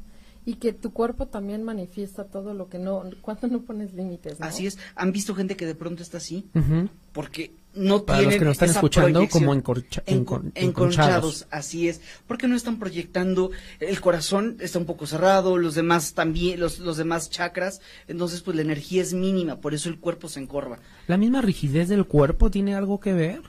[0.46, 4.46] Y que tu cuerpo también manifiesta todo lo que no, cuando no pones límites, ¿no?
[4.46, 4.78] Así es.
[4.94, 6.46] ¿Han visto gente que de pronto está así?
[6.54, 6.88] Ujú.
[7.12, 11.46] Porque no Para los tienen que nos están escuchando, como encorcha- Enco- encon- enconchados, enconchados.
[11.50, 12.00] así es.
[12.26, 16.96] Porque no están proyectando, el corazón está un poco cerrado, los demás también, los, los
[16.96, 20.78] demás chakras, entonces pues la energía es mínima, por eso el cuerpo se encorva.
[21.08, 23.42] ¿La misma rigidez del cuerpo tiene algo que ver?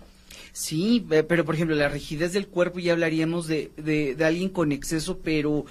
[0.51, 4.49] Sí, eh, pero por ejemplo, la rigidez del cuerpo ya hablaríamos de, de, de alguien
[4.49, 5.65] con exceso, pero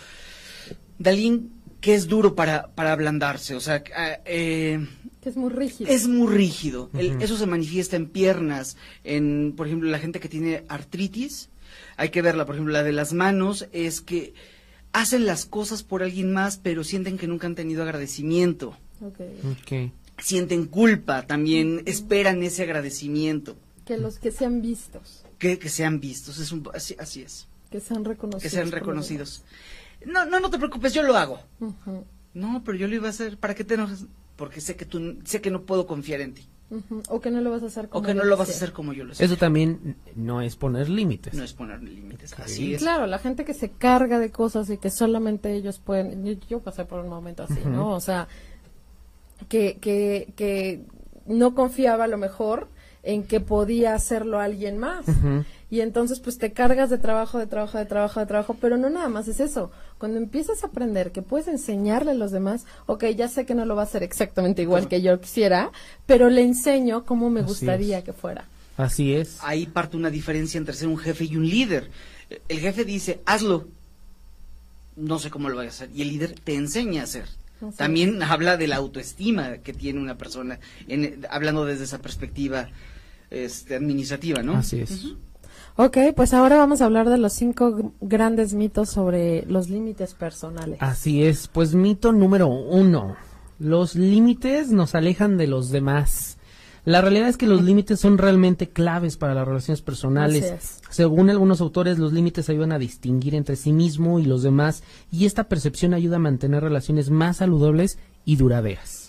[0.99, 3.85] de alguien que es duro para, para ablandarse, o sea,
[4.25, 4.85] eh,
[5.23, 5.91] Que es muy rígido.
[5.91, 6.91] es muy rígido.
[6.95, 11.51] El- eso se manifiesta en piernas, en, por ejemplo, la gente que tiene artritis,
[11.97, 14.35] hay que verla, por ejemplo, la de las manos es que
[14.93, 19.21] hacen las cosas por alguien más, pero sienten que nunca han tenido agradecimiento, Ok.
[19.53, 19.93] Ok.
[20.21, 23.57] sienten culpa, también esperan ese agradecimiento,
[23.89, 27.81] Que los que sean vistos, que, que sean vistos, es un, así, así es, que
[27.81, 28.43] sean reconocidos.
[28.43, 29.43] que sean reconocidos.
[30.07, 31.41] No, no, no te preocupes, yo lo hago.
[31.59, 31.75] demás.
[31.87, 34.05] Ujú, No, pero yo lo iba a hacer, ¿para qué te enojas?
[34.37, 37.03] Porque sé que tú, sé que no puedo confiar en ti, ujú.
[37.09, 38.53] O que no lo vas a hacer como o que no yo lo vas a
[38.53, 39.25] hacer como yo lo sé.
[39.25, 41.35] Eso también no es poner límites.
[41.35, 42.41] No es poner límites, Ok.
[42.41, 42.83] así es.
[42.83, 46.25] Claro, la gente que se carga de cosas y que solamente ellos pueden.
[46.27, 47.71] Yo, yo pasé por un momento así, Ujú.
[47.71, 47.95] ¿no?
[47.97, 48.29] O sea,
[49.49, 50.85] que, que, que
[51.27, 52.69] no confiaba a lo mejor
[53.03, 55.07] en que podía hacerlo alguien más.
[55.71, 58.89] Y entonces pues te cargas de trabajo, de trabajo, de trabajo, de trabajo, pero no
[58.89, 59.71] nada más es eso.
[59.99, 63.65] Cuando empiezas a aprender que puedes enseñarle a los demás, ok, ya sé que no
[63.65, 65.71] lo va a hacer exactamente igual que yo quisiera,
[66.07, 68.05] pero le enseño cómo me Así gustaría es.
[68.05, 68.47] que fuera.
[68.77, 69.39] Así es.
[69.43, 71.91] Ahí parte una diferencia entre ser un jefe y un líder.
[72.49, 73.67] El jefe dice, hazlo.
[74.97, 75.97] No sé cómo lo vayas a hacer.
[75.97, 77.27] Y el líder te enseña a hacer.
[77.77, 82.69] También habla de la autoestima que tiene una persona, en- hablando desde esa perspectiva
[83.31, 84.55] este, administrativa, ¿no?
[84.57, 85.07] Así es.
[85.77, 90.15] Ok, pues ahora vamos a hablar de los cinco gr- grandes mitos sobre los límites
[90.15, 90.79] personales.
[90.81, 91.47] Así es.
[91.49, 93.17] Pues mito número uno.
[93.61, 96.38] Los límites nos alejan de los demás.
[96.89, 100.45] La realidad es que los límites son realmente claves para las relaciones personales.
[100.45, 100.81] Es.
[100.89, 105.27] Según algunos autores, los límites ayudan a distinguir entre sí mismo y los demás y
[105.27, 109.09] esta percepción ayuda a mantener relaciones más saludables y duraderas.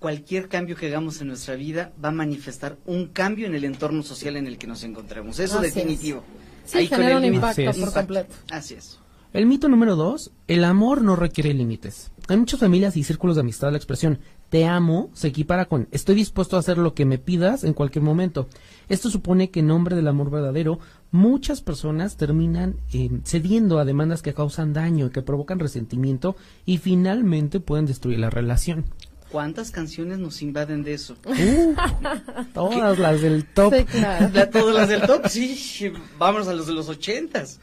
[0.00, 4.02] Cualquier cambio que hagamos en nuestra vida va a manifestar un cambio en el entorno
[4.02, 5.38] social en el que nos encontremos.
[5.38, 5.74] Eso Así es.
[5.76, 6.24] definitivo.
[6.64, 7.78] Sí, con genera el un impacto es.
[7.78, 8.34] por completo.
[8.50, 8.98] Así es.
[9.32, 12.10] El mito número dos, el amor no requiere límites.
[12.28, 14.18] En muchas familias y círculos de amistad la expresión
[14.50, 18.04] te amo se equipara con estoy dispuesto a hacer lo que me pidas en cualquier
[18.04, 18.48] momento.
[18.88, 20.80] Esto supone que en nombre del amor verdadero
[21.12, 26.36] muchas personas terminan eh, cediendo a demandas que causan daño y que provocan resentimiento
[26.66, 28.84] y finalmente pueden destruir la relación.
[29.30, 31.14] ¿Cuántas canciones nos invaden de eso?
[31.24, 31.74] Uh,
[32.52, 33.72] todas las del top.
[33.76, 34.28] Sí, claro.
[34.34, 35.92] La- todas las del top, sí.
[36.18, 37.60] Vamos a los de los ochentas.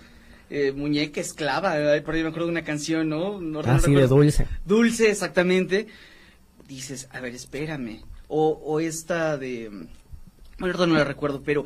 [0.50, 1.74] Eh, muñeca esclava,
[2.06, 3.42] por ahí me acuerdo de una canción, ¿no?
[3.42, 4.48] no no Así de dulce.
[4.66, 5.88] Dulce, exactamente.
[6.68, 8.02] Dices, a ver, espérame.
[8.28, 9.88] O, o esta de...
[10.60, 11.66] Bueno, no la recuerdo, pero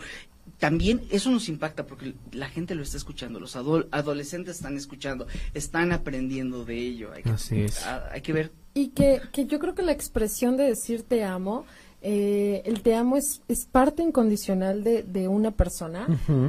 [0.60, 5.28] también eso nos impacta porque la gente lo está escuchando, los adol- adolescentes están escuchando,
[5.54, 7.12] están aprendiendo de ello.
[7.14, 7.84] Hay que, Así es.
[7.86, 8.52] a- hay que ver.
[8.74, 11.66] Y que, que yo creo que la expresión de decir te amo,
[12.02, 16.08] eh, el te amo es, es parte incondicional de, de una persona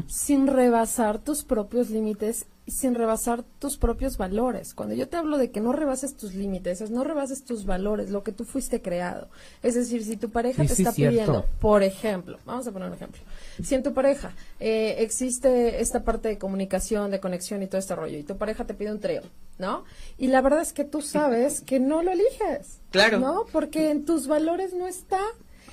[0.08, 4.72] sin rebasar tus propios límites sin rebasar tus propios valores.
[4.74, 8.10] Cuando yo te hablo de que no rebases tus límites, es no rebases tus valores,
[8.10, 9.28] lo que tú fuiste creado.
[9.62, 11.10] Es decir, si tu pareja Sí, te sí, está cierto.
[11.12, 13.20] pidiendo, por ejemplo, vamos a poner un ejemplo,
[13.62, 17.96] si en tu pareja eh, existe esta parte de comunicación, de conexión y todo este
[17.96, 19.22] rollo, y tu pareja te pide un trío,
[19.58, 19.84] ¿no?
[20.16, 22.78] Y la verdad es que tú sabes que no lo eliges.
[22.90, 23.18] Claro.
[23.18, 23.44] ¿No?
[23.50, 25.20] Porque en tus valores no está.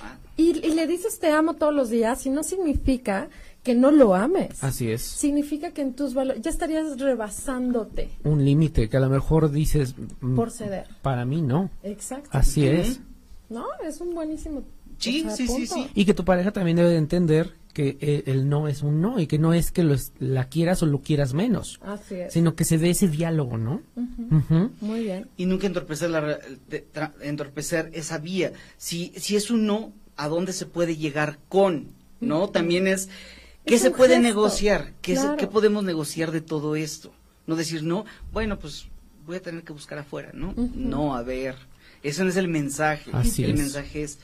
[0.02, 0.16] Ah.
[0.36, 3.28] Y, y le dices te amo todos los días y no significa
[3.62, 4.62] que no lo ames.
[4.64, 5.02] Así es.
[5.02, 9.94] Significa que en tus valores ya estarías rebasándote Un límite que a lo mejor dices,
[10.20, 10.86] mm, por ceder.
[11.02, 11.70] para mí no.
[11.82, 12.28] Exacto.
[12.32, 13.00] Así es.
[13.48, 14.62] No, es un buenísimo.
[14.98, 15.74] Sí, o sea, sí, sí, punto.
[15.74, 15.86] sí.
[15.94, 19.20] Y que tu pareja también debe de entender que eh, el no es un no
[19.20, 22.32] y que no es que lo es- la quieras o lo quieras menos, Así es.
[22.32, 23.80] sino que se dé ese diálogo, ¿no?
[23.96, 24.70] Ujú.
[24.80, 25.28] Muy bien.
[25.36, 26.38] y nunca entorpecer la
[27.22, 31.88] entorpecer esa vía si si es un no a dónde se puede llegar con
[32.20, 33.08] no también es
[33.66, 37.12] qué se puede gesto, negociar qué se- qué podemos negociar de todo esto
[37.46, 38.86] no decir no bueno pues
[39.26, 41.56] voy a tener que buscar afuera no no a ver
[42.02, 43.10] eso no es el mensaje.
[43.12, 43.58] Así el es.
[43.58, 44.18] mensaje es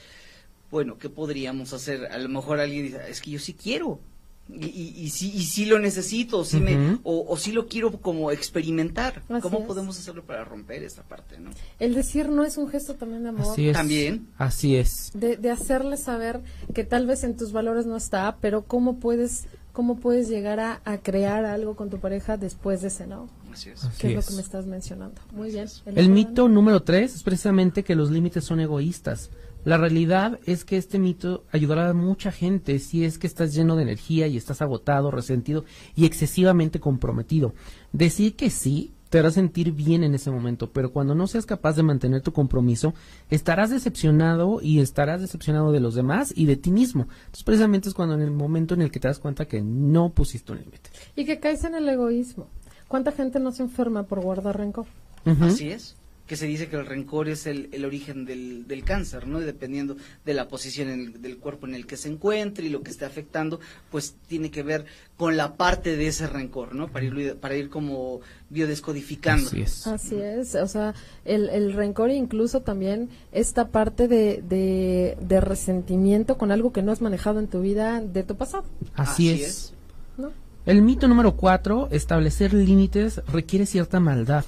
[0.71, 4.01] bueno qué podríamos hacer a lo mejor alguien dice es que yo sí quiero
[4.49, 7.01] y, y, y sí y sí lo necesito o sí me Ujú.
[7.03, 9.65] o, o sí lo quiero como experimentar Así cómo es.
[9.67, 13.31] podemos hacerlo para romper esta parte no El decir no es un gesto también de
[13.31, 13.53] amor.
[13.53, 13.77] Así es.
[13.77, 14.29] También.
[14.39, 15.11] Así es.
[15.15, 16.43] De, de hacerle saber
[16.75, 20.81] que tal vez en tus valores no está, pero cómo puedes, cómo puedes llegar a,
[20.85, 23.29] a crear algo con tu pareja después de ese no.
[23.53, 23.83] Así es.
[23.85, 25.21] Así Que es lo que me estás mencionando.
[25.33, 25.67] Muy bien.
[25.87, 29.31] El otro, mito número tres es precisamente que los límites son egoístas.
[29.67, 33.75] La realidad es que este mito ayudará a mucha gente si es que estás lleno
[33.75, 35.65] de energía y estás agotado, resentido
[35.97, 37.53] y excesivamente comprometido.
[37.93, 41.75] Decir que sí te hará sentir bien en ese momento, pero cuando no seas capaz
[41.75, 42.95] de mantener tu compromiso,
[43.29, 47.09] estarás decepcionado y estarás decepcionado de los demás y de ti mismo.
[47.25, 50.11] Entonces precisamente es cuando en el momento en el que te das cuenta que no
[50.11, 50.91] pusiste un límite.
[51.17, 52.47] Y que caes en el egoísmo.
[52.87, 54.87] ¿Cuánta gente no se enferma por guardar rencor?
[55.25, 55.97] Así es.
[56.27, 59.41] Que se dice que el rencor es el, el origen del, del cáncer, ¿no?
[59.41, 62.69] Y dependiendo de la posición en el- del cuerpo en el que se encuentre y
[62.69, 63.61] lo que esté afectando,
[63.93, 64.87] pues tiene que ver
[65.17, 66.89] con la parte de ese rencor, ¿no?
[66.89, 69.47] Para ir, para ir como biodescodificando.
[69.47, 69.87] Así es.
[69.87, 76.37] Así es, o sea, el, el rencor incluso también esta parte de, de, de resentimiento
[76.39, 79.49] con algo que no has manejado en tu vida de tu pasado, Así, Así es.
[79.49, 79.73] es.
[80.19, 80.33] ¿no?
[80.67, 84.45] El mito número cuatro, establecer límites requiere cierta maldad.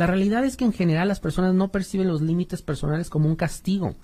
[0.00, 3.36] La realidad es que en general las personas no perciben los límites personales como un
[3.36, 3.96] castigo.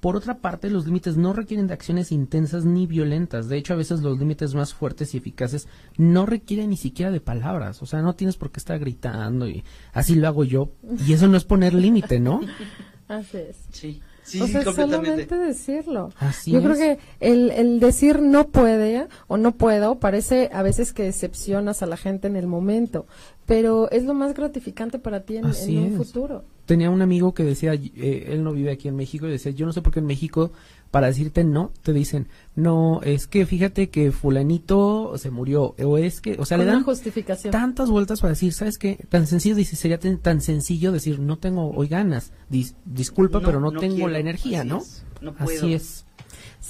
[0.00, 3.48] Por otra parte, los límites no requieren de acciones intensas ni violentas.
[3.48, 7.20] De hecho, a veces los límites más fuertes y eficaces no requieren ni siquiera de
[7.20, 7.80] palabras.
[7.82, 10.72] O sea, no tienes por qué estar gritando y así lo hago yo.
[11.06, 12.40] Y eso no es poner límite, ¿no?
[13.06, 13.64] Así es.
[13.70, 15.24] Sí, sí, o sea, completamente.
[15.26, 16.12] solamente decirlo.
[16.18, 20.92] Así Yo creo que el, el decir no puede o no puedo parece a veces
[20.92, 23.06] que decepcionas a la gente en el momento,
[23.46, 25.96] pero es lo más gratificante para ti en, un es.
[25.96, 26.44] futuro.
[26.68, 29.64] Tenía un amigo que decía, eh, él no vive aquí en México, y decía, yo
[29.64, 30.52] no sé por qué en México,
[30.90, 36.20] para decirte no, te dicen, no, es que fíjate que fulanito se murió, o es
[36.20, 37.52] que, o sea, Con le dan justificación.
[37.52, 38.98] tantas vueltas para decir, ¿sabes qué?
[39.08, 43.60] Tan sencillo, dice, sería tan, tan sencillo decir, no tengo hoy ganas, dis- disculpa, pero
[43.60, 44.78] no, tengo quiero, la energía, así ¿no?
[44.78, 45.56] es, No puedo.
[45.58, 46.04] Así es.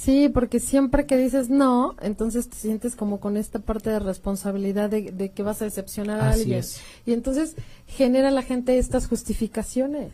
[0.01, 4.89] Sí, porque siempre que dices no, entonces te sientes como con esta parte de responsabilidad
[4.89, 6.59] de, de que vas a decepcionar a Así alguien.
[6.59, 6.79] es.
[7.05, 10.11] Y entonces genera la gente estas justificaciones.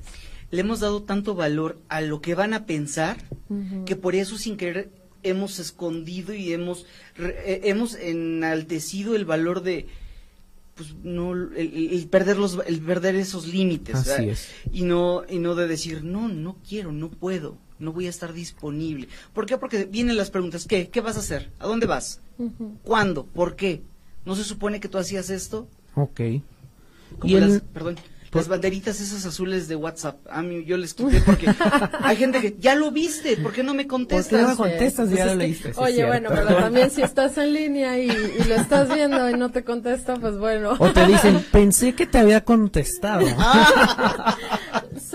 [0.50, 3.18] Le hemos dado tanto valor a lo que van a pensar
[3.86, 4.90] que por eso sin querer
[5.24, 9.88] hemos escondido y hemos re- eh, hemos enaltecido el valor de
[10.76, 14.50] pues no el, perder los el perder esos límites Así es.
[14.72, 18.34] y no y no de decir no no quiero no puedo no voy a estar
[18.34, 19.58] disponible ¿por qué?
[19.58, 22.22] porque vienen las preguntas qué qué vas a hacer a dónde vas
[22.84, 23.82] cuándo por qué
[24.26, 26.20] no se supone que tú hacías esto Ok.
[27.20, 27.96] como Y las, el, perdón,
[28.32, 30.18] por- las banderitas esas azules de WhatsApp.
[30.30, 31.48] A mí yo les quité porque
[32.02, 34.28] hay gente que ya lo viste, ¿por qué no me contestas?
[34.32, 35.06] ¿Por qué no me Sí, contestas?
[35.08, 38.10] pues Ya es lo leíste, sí, Oye, bueno, pero también si estás en línea y,
[38.10, 40.74] y lo estás viendo y no te contesta, pues bueno.
[40.78, 43.26] o te dicen, pensé que te había contestado.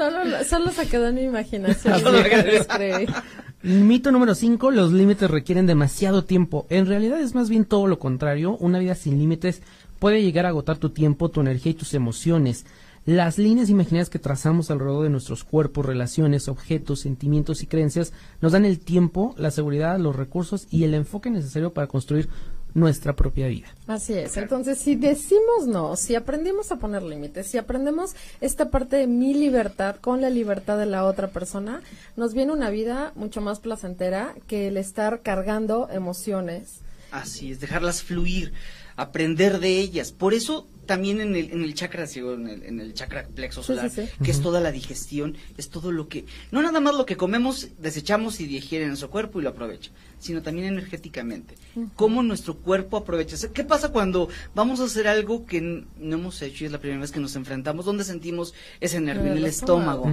[0.00, 1.94] solo, solo se quedó en mi imaginación.
[3.62, 6.66] Mito número 5, los límites requieren demasiado tiempo.
[6.70, 8.56] En realidad es más bien todo lo contrario.
[8.56, 9.60] Una vida sin límites
[9.98, 12.64] puede llegar a agotar tu tiempo, tu energía y tus emociones.
[13.04, 18.52] Las líneas imaginarias que trazamos alrededor de nuestros cuerpos, relaciones, objetos, sentimientos y creencias nos
[18.52, 22.28] dan el tiempo, la seguridad, los recursos y el enfoque necesario para construir
[22.74, 23.68] nuestra propia vida.
[23.87, 24.37] Así es.
[24.37, 29.35] Entonces, si decimos no, si aprendimos a poner límites, si aprendemos esta parte de mi
[29.35, 31.83] libertad con la libertad de la otra persona,
[32.16, 36.80] nos viene una vida mucho más placentera que el estar cargando emociones.
[37.11, 38.52] Así es, dejarlas fluir,
[39.00, 40.12] aprender de ellas.
[40.12, 43.90] Por eso también en el, en el chakra, en el, en el chakra plexo solar,
[43.90, 44.24] sí, sí.
[44.24, 47.68] que es toda la digestión, es todo lo que, no nada más lo que comemos,
[47.78, 51.54] desechamos y digiere en nuestro cuerpo y lo aprovecha, sino también energéticamente.
[51.94, 53.36] Cómo nuestro cuerpo aprovecha.
[53.54, 57.00] ¿Qué pasa cuando vamos a hacer algo que no hemos hecho y es la primera
[57.00, 57.84] vez que nos enfrentamos?
[57.84, 59.30] ¿Dónde sentimos ese nervio?
[59.30, 60.10] En el estómago.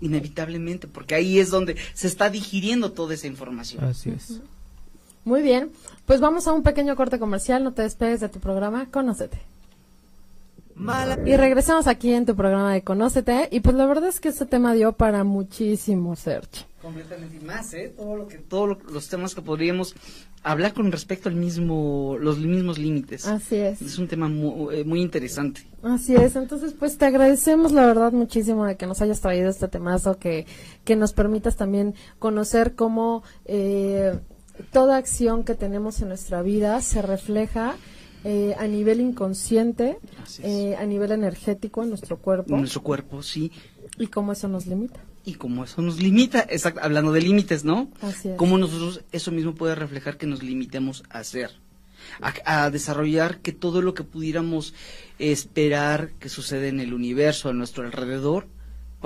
[0.00, 3.84] Inevitablemente, porque ahí es donde se está digiriendo toda esa información.
[3.84, 4.40] Así es.
[5.24, 5.70] Muy bien,
[6.06, 9.38] pues vamos a un pequeño corte comercial, no te despegues de tu programa, Conócete.
[11.26, 14.46] Y regresamos aquí en tu programa de Conócete, y pues la verdad es que este
[14.46, 16.66] tema dio para muchísimo search.
[16.80, 17.92] Completamente y más, ¿eh?
[17.96, 19.94] Todo lo que, todos lo- los temas que podríamos
[20.42, 23.28] hablar con respecto al mismo, los mismos límites.
[23.28, 23.80] Así es.
[23.80, 25.60] Es un tema mu- eh, muy, interesante.
[25.84, 29.68] Así es, entonces pues te agradecemos la verdad muchísimo de que nos hayas traído este
[29.68, 30.46] temazo, que,
[30.84, 34.18] que nos permitas también conocer cómo eh,
[34.70, 37.76] toda acción que tenemos en nuestra vida se refleja
[38.24, 39.98] eh, a nivel inconsciente,
[40.42, 43.50] eh, a nivel energético en nuestro cuerpo Nuestro cuerpo, sí.
[43.98, 45.00] y cómo eso nos limita.
[45.24, 47.88] Y como eso nos limita, exacto, hablando de límites, ¿no?
[48.00, 48.36] Así es.
[48.36, 51.50] Cómo nosotros eso mismo puede reflejar que nos limitemos a hacer,
[52.20, 54.74] a, a desarrollar que todo lo que pudiéramos
[55.18, 58.46] esperar que sucede en el universo, a nuestro alrededor,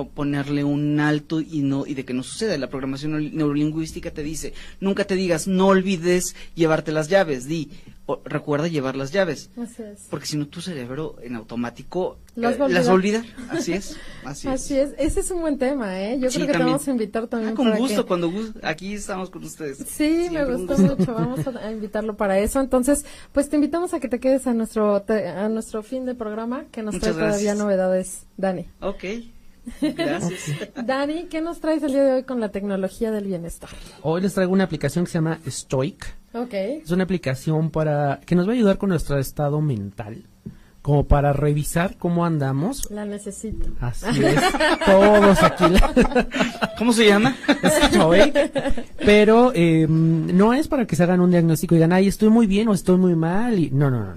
[0.04, 2.56] ponerle un alto y no y de que no suceda.
[2.58, 7.70] La programación neuro- neurolingüística te dice, nunca te digas, no olvides llevarte las llaves, di,
[8.06, 9.50] o- recuerda llevar las llaves.
[9.60, 10.06] Así es.
[10.10, 13.22] Porque si no, tu cerebro en automático Las eh, va a las va a olvidar.
[13.22, 13.56] olvidar.
[13.56, 16.18] Así es, así, Así es, ese es un buen tema, ¿eh?
[16.20, 16.74] Yo Sí, creo que te también.
[16.74, 18.32] vamos a invitar también Ah, con para gusto, que- cuando.
[18.62, 19.78] Aquí estamos con ustedes.
[19.88, 21.14] Sí, me gustó mucho.
[21.14, 22.60] Vamos a, invitarlo para eso.
[22.60, 26.14] Entonces, pues te invitamos a que te quedes a nuestro te- a nuestro fin de
[26.14, 28.66] programa, que nos Muchas trae todavía novedades, Dani.
[28.80, 29.04] Ok,
[29.80, 30.50] gracias.
[30.86, 33.70] Dani, ¿qué nos traes el día de hoy con la tecnología del bienestar?
[34.02, 36.14] Hoy les traigo una aplicación que se llama Stoic.
[36.34, 36.52] Ok.
[36.52, 40.24] Es una aplicación para que nos va a ayudar con nuestro estado mental,
[40.82, 42.90] como para revisar cómo andamos.
[42.90, 43.66] La necesito.
[43.80, 44.40] Así es,
[44.84, 45.64] todos aquí.
[45.68, 46.28] la-
[46.78, 47.34] ¿Cómo se llama?
[47.88, 48.52] Stoic.
[48.98, 52.46] Pero eh, no es para que se hagan un diagnóstico y digan, ay, estoy muy
[52.46, 53.58] bien o estoy muy mal.
[53.58, 54.16] Y, no, no, no.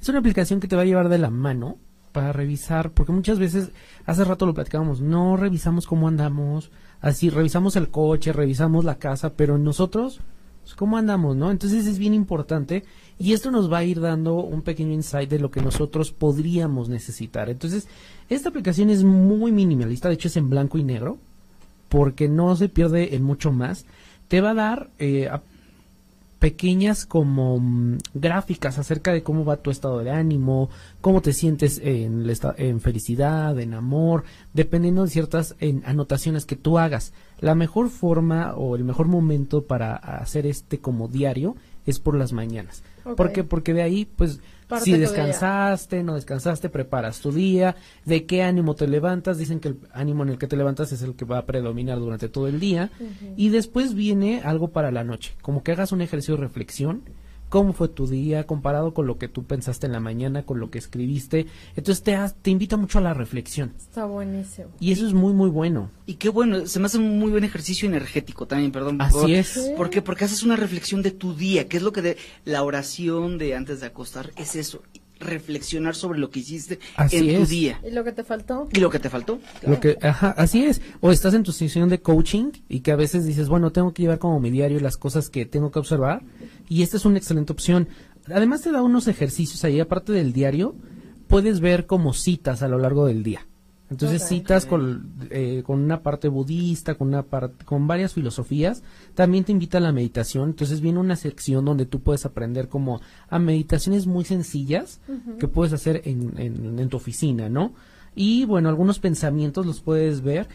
[0.00, 1.78] Es una aplicación que te va a llevar de la mano
[2.14, 3.72] para revisar, porque muchas veces,
[4.06, 9.34] hace rato lo platicábamos, no revisamos cómo andamos, así, revisamos el coche, revisamos la casa,
[9.34, 10.20] pero nosotros,
[10.62, 11.50] pues, cómo andamos, ¿no?
[11.50, 12.84] Entonces es bien importante
[13.18, 16.88] y esto nos va a ir dando un pequeño insight de lo que nosotros podríamos
[16.88, 17.50] necesitar.
[17.50, 17.88] Entonces,
[18.28, 21.18] esta aplicación es muy minimalista, de hecho es en blanco y negro,
[21.88, 23.86] porque no se pierde en mucho más.
[24.28, 25.28] Te va a dar eh,
[26.38, 30.70] pequeñas como mm, gráficas acerca de cómo va tu estado de ánimo,
[31.00, 36.78] cómo te sientes en, en felicidad, en amor, dependiendo de ciertas en, anotaciones que tú
[36.78, 37.12] hagas.
[37.40, 42.32] La mejor forma o el mejor momento para hacer este como diario es por las
[42.32, 42.82] mañanas.
[43.04, 43.16] Ok.
[43.16, 43.44] ¿Por qué?
[43.44, 44.40] Porque de ahí, pues,
[44.74, 49.68] Parte si descansaste, no descansaste, preparas tu día, de qué ánimo te levantas, dicen que
[49.68, 52.48] el ánimo en el que te levantas es el que va a predominar durante todo
[52.48, 52.90] el día,
[53.36, 57.02] y después viene algo para la noche, como que hagas un ejercicio de reflexión,
[57.54, 60.70] cómo fue tu día comparado con lo que tú pensaste en la mañana, con lo
[60.72, 64.70] que escribiste, entonces te, ha- te invita mucho a la reflexión, Está buenísimo.
[64.80, 65.88] y eso es muy muy bueno.
[66.04, 69.00] Y qué bueno, se me hace un muy buen ejercicio energético también, perdón.
[69.00, 69.46] Así por- es.
[69.46, 69.70] Sí.
[69.76, 70.02] ¿Por qué?
[70.02, 73.54] Porque haces una reflexión de tu día, que es lo que de la oración de
[73.54, 74.82] antes de acostar, es eso,
[75.24, 77.48] reflexionar sobre lo que hiciste Así en tu es.
[77.48, 77.80] día.
[77.86, 78.68] ¿Y lo que te faltó?
[78.72, 79.40] Y lo que te faltó.
[79.66, 80.80] Lo que, ajá, así es.
[81.00, 84.02] O estás en tu sesión de coaching y que a veces dices, bueno, tengo que
[84.02, 86.22] llevar como mi diario las cosas que tengo que observar.
[86.68, 87.88] Y esta es una excelente opción.
[88.32, 90.74] Además te da unos ejercicios ahí, aparte del diario,
[91.26, 93.46] puedes ver como citas a lo largo del día.
[93.90, 98.82] Entonces citas con, eh, con una parte budista, con una parte, con varias filosofías.
[99.14, 100.50] También te invita a la meditación.
[100.50, 105.00] Entonces viene una sección donde tú puedes aprender como a meditaciones muy sencillas
[105.38, 107.74] que puedes hacer en, en, en tu oficina, ¿no?
[108.16, 110.48] Y bueno, algunos pensamientos los puedes ver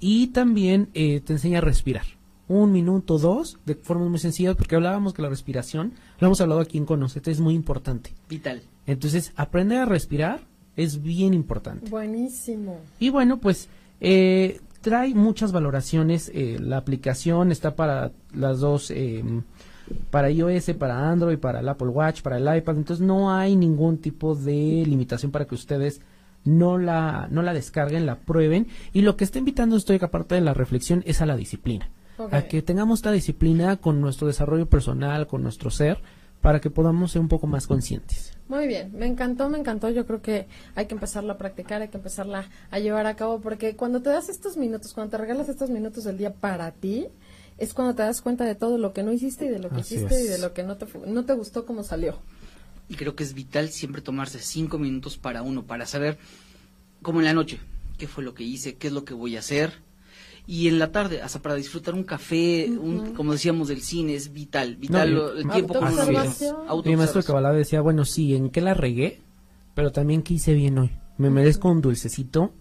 [0.00, 2.04] y también eh, te enseña a respirar.
[2.48, 6.60] Un minuto, dos, de forma muy sencilla, porque hablábamos que la respiración, lo hemos hablado
[6.60, 8.12] aquí en Conocete, es muy importante.
[8.28, 8.62] Vital.
[8.86, 10.40] Entonces, aprender a respirar
[10.76, 11.90] es bien importante.
[11.90, 12.78] Buenísimo.
[12.98, 13.68] Y bueno, pues
[14.00, 16.30] eh, trae muchas valoraciones.
[16.34, 19.22] eh, la aplicación está para las dos, eh,
[20.10, 22.76] para iOS, para Android, para el Apple Watch, para el iPad.
[22.76, 26.00] Entonces no hay ningún tipo de limitación para que ustedes
[26.44, 28.66] no la, no la descarguen, la prueben.
[28.92, 31.88] Y lo que está invitando estoy, aparte de la reflexión, es a la disciplina.
[32.30, 35.98] A que tengamos esta disciplina con nuestro desarrollo personal, con nuestro ser,
[36.42, 38.32] para que podamos ser un poco más conscientes.
[38.48, 39.88] Muy bien, me encantó, me encantó.
[39.88, 43.40] Yo creo que hay que empezarla a practicar, hay que empezarla a llevar a cabo,
[43.40, 47.06] porque cuando te das estos minutos, cuando te regalas estos minutos del día para ti,
[47.56, 49.80] es cuando te das cuenta de todo lo que no hiciste y de lo que
[49.80, 52.18] Así hiciste y de lo que no te, fu- no te gustó como salió.
[52.88, 56.18] y creo que es vital siempre tomarse cinco minutos para uno, para saber,
[57.02, 57.60] como en la noche,
[57.98, 59.72] qué fue lo que hice, qué es lo que voy a hacer.
[60.46, 64.32] Y en la tarde, hasta para disfrutar un café, un, como decíamos del cine, es
[64.32, 66.04] vital, vital No, lo- el tiempo con uno.
[66.84, 67.22] Mi maestro.
[67.22, 69.20] Kabbalah decía, bueno, sí, ¿en qué la regué?
[69.74, 70.90] Pero también qué hice bien hoy.
[71.16, 72.52] Me merezco un dulcecito,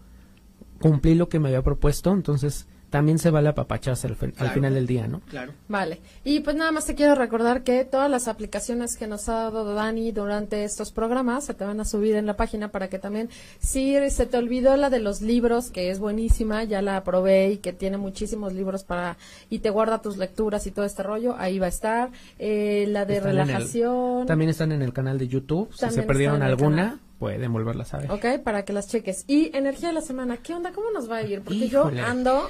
[0.80, 4.76] cumplí lo que me había propuesto, entonces también se vale apapacharse al, fin- al final
[4.76, 5.22] del día, ¿no?
[5.22, 5.54] Claro.
[5.68, 6.00] Vale.
[6.24, 9.74] Y pues nada más te quiero recordar que todas las aplicaciones que nos ha dado
[9.74, 13.30] Dani durante estos programas se te van a subir en la página para que también,
[13.60, 17.58] si se te olvidó la de los libros, que es buenísima, ya la probé y
[17.58, 19.18] que tiene muchísimos libros para,
[19.50, 22.12] y te guarda tus lecturas y todo este rollo, ahí va a estar.
[22.38, 24.26] Eh, la de Están en el- relajación.
[24.28, 25.70] también están en el canal de YouTube.
[25.74, 27.00] Si se perdieron alguna, canal.
[27.20, 28.12] pueden volverlas a ver.
[28.12, 29.24] Ok, para que las cheques.
[29.28, 30.72] Y energía de la semana, ¿qué onda?
[30.74, 31.42] ¿Cómo nos va a ir?
[31.42, 31.98] Porque Híjole.
[32.02, 32.50] yo ando,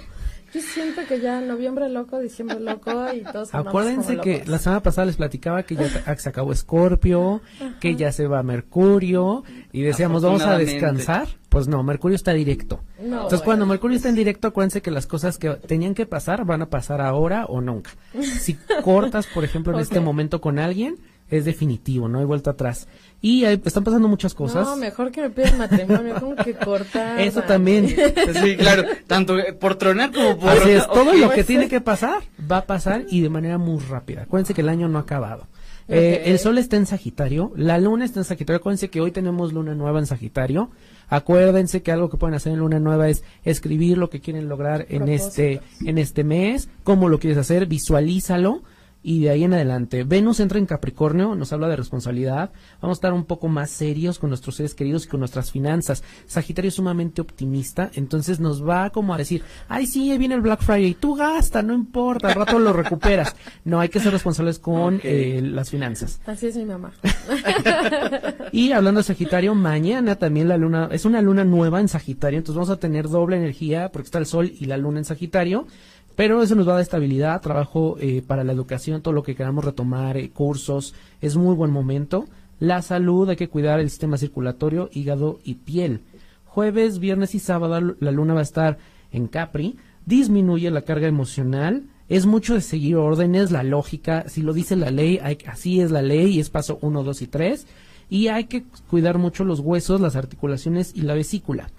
[0.54, 4.82] yo siento que ya noviembre loco, diciembre loco y todos Acuérdense como que la semana
[4.82, 5.88] pasada les platicaba que ya
[6.18, 7.41] se acabó Escorpio,
[7.80, 11.28] que ya se va Mercurio y decíamos vamos a descansar.
[11.49, 12.82] Pues no, Mercurio está directo.
[12.97, 13.45] No, Entonces bueno.
[13.45, 16.70] cuando Mercurio está en directo, acuérdense que las cosas que tenían que pasar van a
[16.70, 17.91] pasar ahora o nunca.
[18.22, 20.97] Si cortas, por ejemplo, en este momento con alguien,
[21.32, 22.88] es definitivo, no hay vuelta atrás.
[23.22, 24.66] Y hay- están pasando muchas cosas.
[24.68, 27.20] No, mejor que me pidas matrimonio, como que cortar.
[27.22, 27.88] Eso también.
[28.44, 30.50] Sí, claro, tanto por tronar como por...
[30.50, 32.22] Así es, todo lo que tiene que pasar
[32.52, 34.24] va a pasar y de manera muy rápida.
[34.24, 35.48] Acuérdense que el año no ha acabado.
[35.88, 38.58] Eh, el sol está en Sagitario, la luna está en Sagitario.
[38.60, 40.70] Acuérdense que hoy tenemos luna nueva en Sagitario.
[41.10, 44.86] Acuérdense que algo que pueden hacer en luna nueva es escribir lo que quieren lograr
[44.90, 48.62] en este, en este mes, cómo lo quieres hacer, visualízalo.
[49.04, 52.52] Y de ahí en adelante, Venus entra en Capricornio, nos habla de responsabilidad.
[52.82, 56.04] Vamos a estar un poco más serios con nuestros seres queridos y con nuestras finanzas.
[56.28, 60.41] Sagitario es sumamente optimista, entonces nos va como a decir, ay sí, ahí viene el
[60.41, 63.36] Black Friday, tú gasta, no importa, al rato lo recuperas.
[63.64, 66.20] No, hay que ser responsables con eh, las finanzas.
[66.26, 66.91] Así es mi mamá.
[68.52, 72.56] Y hablando de Sagitario, mañana también la luna, es una luna nueva en Sagitario, entonces
[72.56, 75.68] vamos a tener doble energía porque está el sol y la luna en Sagitario,
[76.16, 79.36] pero eso nos va a dar estabilidad, trabajo eh, para la educación, todo lo que
[79.36, 82.26] queramos retomar, eh, cursos, es muy buen momento.
[82.59, 86.01] La salud, hay que cuidar el sistema circulatorio, hígado y piel.
[86.45, 88.78] Jueves, viernes y sábado la luna va a estar
[89.12, 94.51] en Capri, disminuye la carga emocional, es mucho de seguir órdenes, la lógica, si lo
[94.51, 97.68] dice la ley, hay, así es la ley y es paso 1, 2 y 3.
[98.09, 101.70] Y hay que cuidar mucho los huesos, las articulaciones y la vesícula.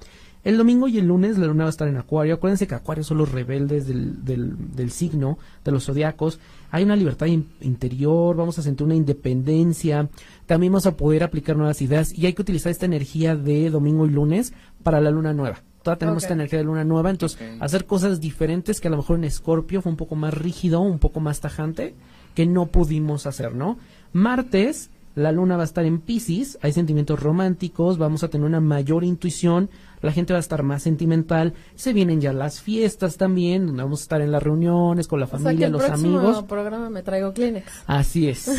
[0.45, 2.35] El domingo y el lunes la luna va a estar en Acuario.
[2.35, 6.41] Acuérdense que Acuario son los rebeldes del, del, del signo, de los zodiacos.
[6.73, 10.09] Hay una libertad in- interior, vamos a sentir una independencia.
[10.47, 14.05] También vamos a poder aplicar nuevas ideas y hay que utilizar esta energía de domingo
[14.07, 15.63] y lunes para la luna nueva.
[15.83, 16.25] Todavía tenemos Ok.
[16.25, 19.83] esta energía de luna nueva, entonces hacer cosas diferentes que a lo mejor en Escorpio
[19.83, 21.95] fue un poco más rígido, un poco más tajante,
[22.35, 23.79] que no pudimos hacer, ¿no?
[24.13, 28.61] Martes, la luna va a estar en Pisces, hay sentimientos románticos, vamos a tener una
[28.61, 29.71] mayor intuición,
[30.03, 34.01] la gente va a estar más sentimental, se vienen ya las fiestas también, donde vamos
[34.01, 36.45] a estar en las reuniones con la O sea que familia, el los próximo amigos.
[36.45, 37.67] programa me traigo Kleenex.
[37.87, 38.51] Así es.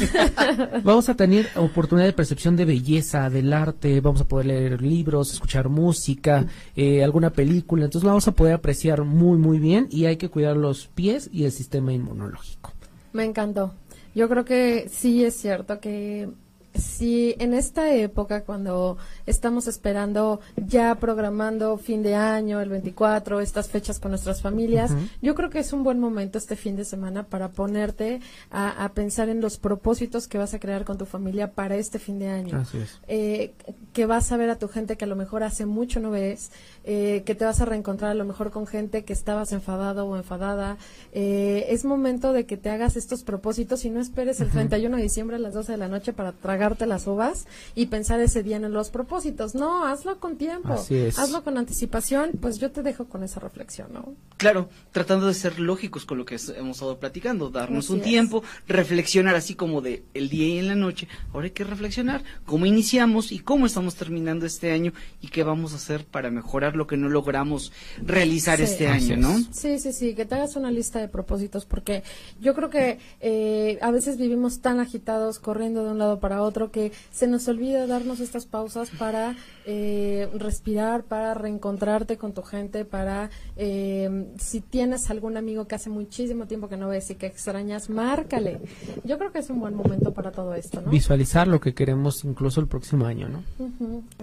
[0.84, 5.34] vamos a tener oportunidad de percepción de belleza, del arte, vamos a poder leer libros,
[5.34, 10.06] escuchar música, eh, alguna película, entonces lo vamos a poder apreciar muy, muy bien y
[10.06, 12.72] hay que cuidar los pies y el sistema inmunológico.
[13.12, 13.74] Me encantó.
[14.16, 16.30] Yo creo que sí es cierto que
[16.76, 23.70] si en esta época cuando estamos esperando ya programando fin de año, el 24, estas
[23.70, 27.24] fechas con nuestras familias, yo creo que es un buen momento este fin de semana
[27.24, 28.22] para ponerte
[28.52, 32.00] a, a pensar en los propósitos que vas a crear con tu familia para este
[32.00, 32.58] fin de año.
[32.58, 33.00] Así es.
[33.08, 33.54] Eh,
[33.94, 36.52] que vas a ver a tu gente que a lo mejor hace mucho no ves,
[36.84, 40.18] eh, que te vas a reencontrar a lo mejor con gente que estabas enfadado o
[40.18, 40.78] enfadada.
[41.14, 45.04] Eh, es momento de que te hagas estos propósitos y no esperes el 31 de
[45.04, 48.58] diciembre a las 12 de la noche para tragarte las uvas y pensar ese día
[48.58, 49.54] en los propósitos.
[49.56, 51.20] No, hazlo con tiempo, Así es.
[51.20, 52.32] hazlo con anticipación.
[52.42, 54.16] Pues yo te dejo con esa reflexión, ¿no?
[54.38, 58.06] Claro, tratando de ser lógicos con lo que hemos estado platicando, darnos Así un es.
[58.06, 61.08] tiempo, reflexionar así como de el día y en la noche.
[61.34, 65.74] Ahora hay que reflexionar cómo iniciamos y cómo estamos terminando este año y qué vamos
[65.74, 67.72] a hacer para mejorar lo que no logramos
[68.04, 68.64] realizar Sí.
[68.64, 69.18] este año.
[69.18, 69.38] ¿no?
[69.52, 72.04] Sí, sí, sí, que te hagas una lista de propósitos, porque
[72.42, 76.72] yo creo que eh, a veces vivimos tan agitados, corriendo de un lado para otro,
[76.72, 82.86] que se nos olvida darnos estas pausas para eh, respirar, para reencontrarte con tu gente,
[82.86, 87.26] para eh, si tienes algún amigo que hace muchísimo tiempo que no ves y que
[87.28, 88.60] extrañas, márcale.
[89.04, 90.90] Yo creo que es un buen momento para todo esto, ¿no?
[90.92, 93.44] Visualizar lo que queremos incluso el próximo año, ¿no?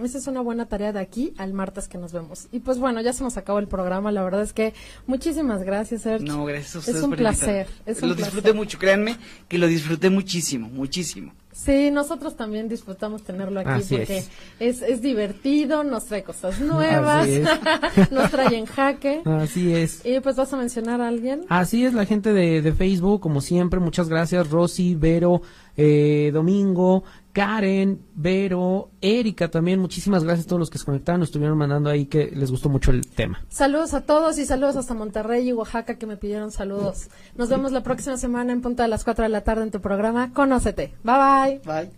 [0.03, 2.47] Esa es una buena tarea de aquí al martes que nos vemos.
[2.51, 4.11] Y pues bueno, ya se nos acabó el programa.
[4.11, 4.73] La verdad es que
[5.07, 6.31] muchísimas gracias, Sergio.
[6.31, 7.67] No, gracias a ustedes Es un por placer.
[7.85, 8.33] Es un lo placer.
[8.33, 11.33] disfruté mucho, créanme que lo disfruté muchísimo, muchísimo.
[11.53, 14.29] Sí, nosotros también disfrutamos tenerlo aquí Así porque es.
[14.59, 14.81] es.
[14.81, 17.27] Es, nuevas, nos trae cosas nuevas,
[18.11, 19.21] nos trae en jaque.
[19.25, 20.01] Así es.
[20.05, 21.41] Y pues vas a mencionar a alguien.
[21.49, 25.41] Así es la gente de, de Facebook, como siempre, muchas gracias, Rosy, Vero,
[25.75, 27.03] eh, Domingo,
[27.33, 31.89] Karen, Vero, Erika también, muchísimas gracias a todos los que se conectaron, nos estuvieron mandando
[31.89, 33.43] ahí que les gustó mucho el tema.
[33.49, 37.09] Saludos a todos y saludos hasta Monterrey y Oaxaca que me pidieron saludos.
[37.35, 39.81] Nos vemos la próxima semana en punto de las 4 de la tarde en tu
[39.81, 40.33] programa.
[40.33, 40.93] Conócete.
[41.03, 41.61] Bye bye.
[41.65, 41.91] Bye.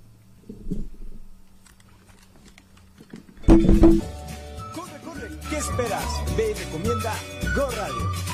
[4.73, 6.05] Corre, corre, ¿qué esperas?
[6.37, 7.13] Ve y recomienda
[7.55, 8.32] Go Radio.